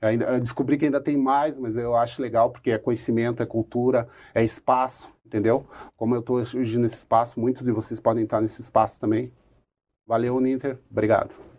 Ainda, 0.00 0.40
descobri 0.40 0.78
que 0.78 0.86
ainda 0.86 1.00
tem 1.00 1.16
mais, 1.16 1.58
mas 1.58 1.76
eu 1.76 1.94
acho 1.94 2.22
legal 2.22 2.50
porque 2.50 2.70
é 2.70 2.78
conhecimento, 2.78 3.42
é 3.42 3.46
cultura, 3.46 4.08
é 4.34 4.42
espaço, 4.42 5.10
entendeu? 5.24 5.66
Como 5.96 6.14
eu 6.14 6.20
estou 6.20 6.36
hoje 6.36 6.78
nesse 6.78 6.96
espaço, 6.96 7.38
muitos 7.38 7.64
de 7.64 7.72
vocês 7.72 8.00
podem 8.00 8.24
estar 8.24 8.40
nesse 8.40 8.60
espaço 8.60 9.00
também. 9.00 9.32
Valeu, 10.06 10.40
Ninter. 10.40 10.78
Obrigado. 10.90 11.49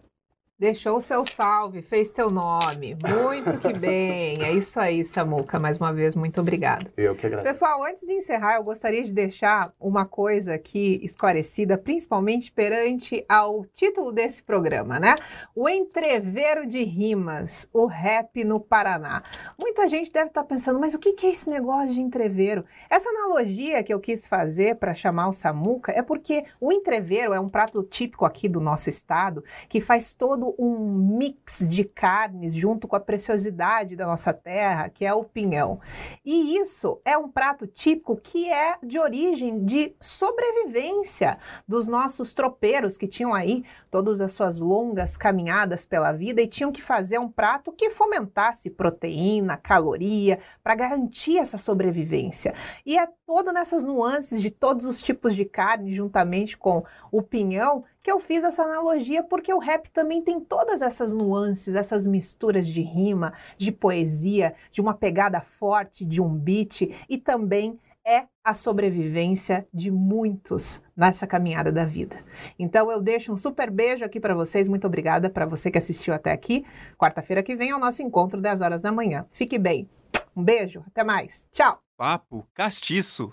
Deixou 0.62 0.98
o 0.98 1.02
seu 1.02 1.26
salve, 1.26 1.82
fez 1.82 2.12
teu 2.12 2.30
nome. 2.30 2.94
Muito 2.94 3.58
que 3.58 3.74
bem. 3.74 4.44
É 4.44 4.52
isso 4.54 4.80
aí, 4.80 5.04
Samuca. 5.04 5.58
Mais 5.58 5.80
uma 5.80 5.92
vez, 5.92 6.16
muito 6.16 6.40
obrigada. 6.40 6.94
Eu 6.96 7.16
que 7.16 7.26
agradeço. 7.26 7.52
Pessoal, 7.52 7.84
antes 7.84 8.06
de 8.06 8.14
encerrar, 8.14 8.58
eu 8.58 8.64
gostaria 8.64 9.04
de 9.04 9.12
deixar 9.12 9.74
uma 9.80 10.06
coisa 10.06 10.54
aqui 10.54 11.00
esclarecida, 11.02 11.80
principalmente 11.80 12.52
perante 12.52 13.26
ao 13.28 13.66
título 13.74 14.12
desse 14.12 14.44
programa, 14.44 15.00
né? 15.00 15.16
O 15.56 15.68
entreveiro 15.68 16.68
de 16.68 16.84
rimas, 16.84 17.68
o 17.74 17.88
rap 17.88 18.44
no 18.44 18.60
Paraná. 18.60 19.24
Muita 19.60 19.88
gente 19.88 20.12
deve 20.12 20.28
estar 20.28 20.44
pensando, 20.44 20.80
mas 20.80 20.94
o 20.94 21.00
que 21.00 21.26
é 21.26 21.32
esse 21.32 21.50
negócio 21.50 21.92
de 21.92 22.02
entreveiro? 22.02 22.64
Essa 22.88 23.10
analogia 23.10 23.82
que 23.82 23.92
eu 23.92 24.00
quis 24.00 24.28
fazer 24.28 24.76
para 24.76 24.94
chamar 24.94 25.28
o 25.28 25.34
Samuca 25.34 25.92
é 25.92 26.04
porque 26.04 26.46
o 26.60 26.72
entreveiro 26.72 27.34
é 27.34 27.40
um 27.40 27.50
prato 27.50 27.82
típico 27.82 28.26
aqui 28.26 28.48
do 28.48 28.60
nosso 28.60 28.90
estado 28.90 29.44
que 29.68 29.82
faz 29.82 30.14
um 30.58 31.18
mix 31.18 31.68
de 31.68 31.84
carnes 31.84 32.54
junto 32.54 32.88
com 32.88 32.96
a 32.96 33.00
preciosidade 33.00 33.96
da 33.96 34.06
nossa 34.06 34.34
terra, 34.34 34.90
que 34.90 35.06
é 35.06 35.14
o 35.14 35.24
pinhão. 35.24 35.80
E 36.24 36.58
isso 36.58 37.00
é 37.06 37.18
um 37.18 37.30
prato 37.30 37.68
típico 37.68 38.16
que 38.16 38.52
é 38.52 38.78
de 38.84 39.00
origem 39.00 39.64
de 39.64 39.96
sobrevivência 40.00 41.38
dos 41.68 41.88
nossos 41.88 42.34
tropeiros 42.34 42.98
que 42.98 43.08
tinham 43.08 43.34
aí 43.34 43.64
todas 43.90 44.22
as 44.22 44.32
suas 44.32 44.60
longas 44.60 45.18
caminhadas 45.18 45.86
pela 45.86 46.12
vida 46.12 46.42
e 46.42 46.48
tinham 46.48 46.72
que 46.72 46.82
fazer 46.82 47.20
um 47.20 47.30
prato 47.30 47.72
que 47.72 47.90
fomentasse 47.90 48.70
proteína, 48.70 49.58
caloria, 49.58 50.40
para 50.64 50.76
garantir 50.76 51.38
essa 51.38 51.58
sobrevivência. 51.58 52.54
E 52.86 52.98
é 52.98 53.08
toda 53.26 53.52
nessas 53.54 53.84
nuances 53.84 54.42
de 54.42 54.50
todos 54.50 54.86
os 54.86 55.02
tipos 55.02 55.36
de 55.36 55.46
carne, 55.46 55.94
juntamente 55.94 56.58
com 56.58 56.84
o 57.12 57.22
pinhão, 57.22 57.84
que 58.02 58.12
eu 58.12 58.20
fiz 58.20 58.44
essa 58.44 58.64
analogia 58.64 59.24
porque 59.24 59.54
o 59.54 59.60
rap 59.60 59.90
também 59.92 60.22
tem 60.22 60.40
todas 60.40 60.82
essas 60.82 61.14
nuances, 61.14 61.76
essas 61.76 62.08
misturas 62.08 62.68
de 62.68 62.82
rima, 62.82 63.34
de 63.58 63.72
poesia, 63.72 64.56
de 64.72 64.82
uma 64.82 64.94
pegada 64.94 65.42
forte, 65.42 66.06
de 66.06 66.22
um 66.22 66.30
beat 66.30 66.82
e 67.10 67.18
também 67.18 67.80
é 68.06 68.26
a 68.44 68.54
sobrevivência 68.54 69.68
de 69.72 69.92
muitos 69.92 70.82
nessa 70.98 71.28
caminhada 71.28 71.72
da 71.72 71.86
vida. 71.86 72.18
Então 72.58 72.92
eu 72.92 73.00
deixo 73.00 73.32
um 73.32 73.38
super 73.38 73.70
beijo 73.70 74.04
aqui 74.04 74.20
para 74.20 74.34
vocês, 74.34 74.68
muito 74.68 74.88
obrigada 74.88 75.30
para 75.30 75.46
você 75.46 75.70
que 75.70 75.78
assistiu 75.78 76.14
até 76.14 76.32
aqui. 76.32 76.66
Quarta-feira 76.98 77.44
que 77.44 77.56
vem 77.56 77.70
é 77.70 77.76
o 77.76 77.80
nosso 77.80 78.02
encontro 78.02 78.42
10 78.42 78.62
horas 78.62 78.82
da 78.82 78.92
manhã. 78.92 79.26
Fique 79.32 79.60
bem. 79.60 79.88
Um 80.36 80.44
beijo, 80.44 80.84
até 80.88 81.04
mais. 81.04 81.48
Tchau. 81.52 81.80
Papo 81.98 82.48
castiço. 82.54 83.32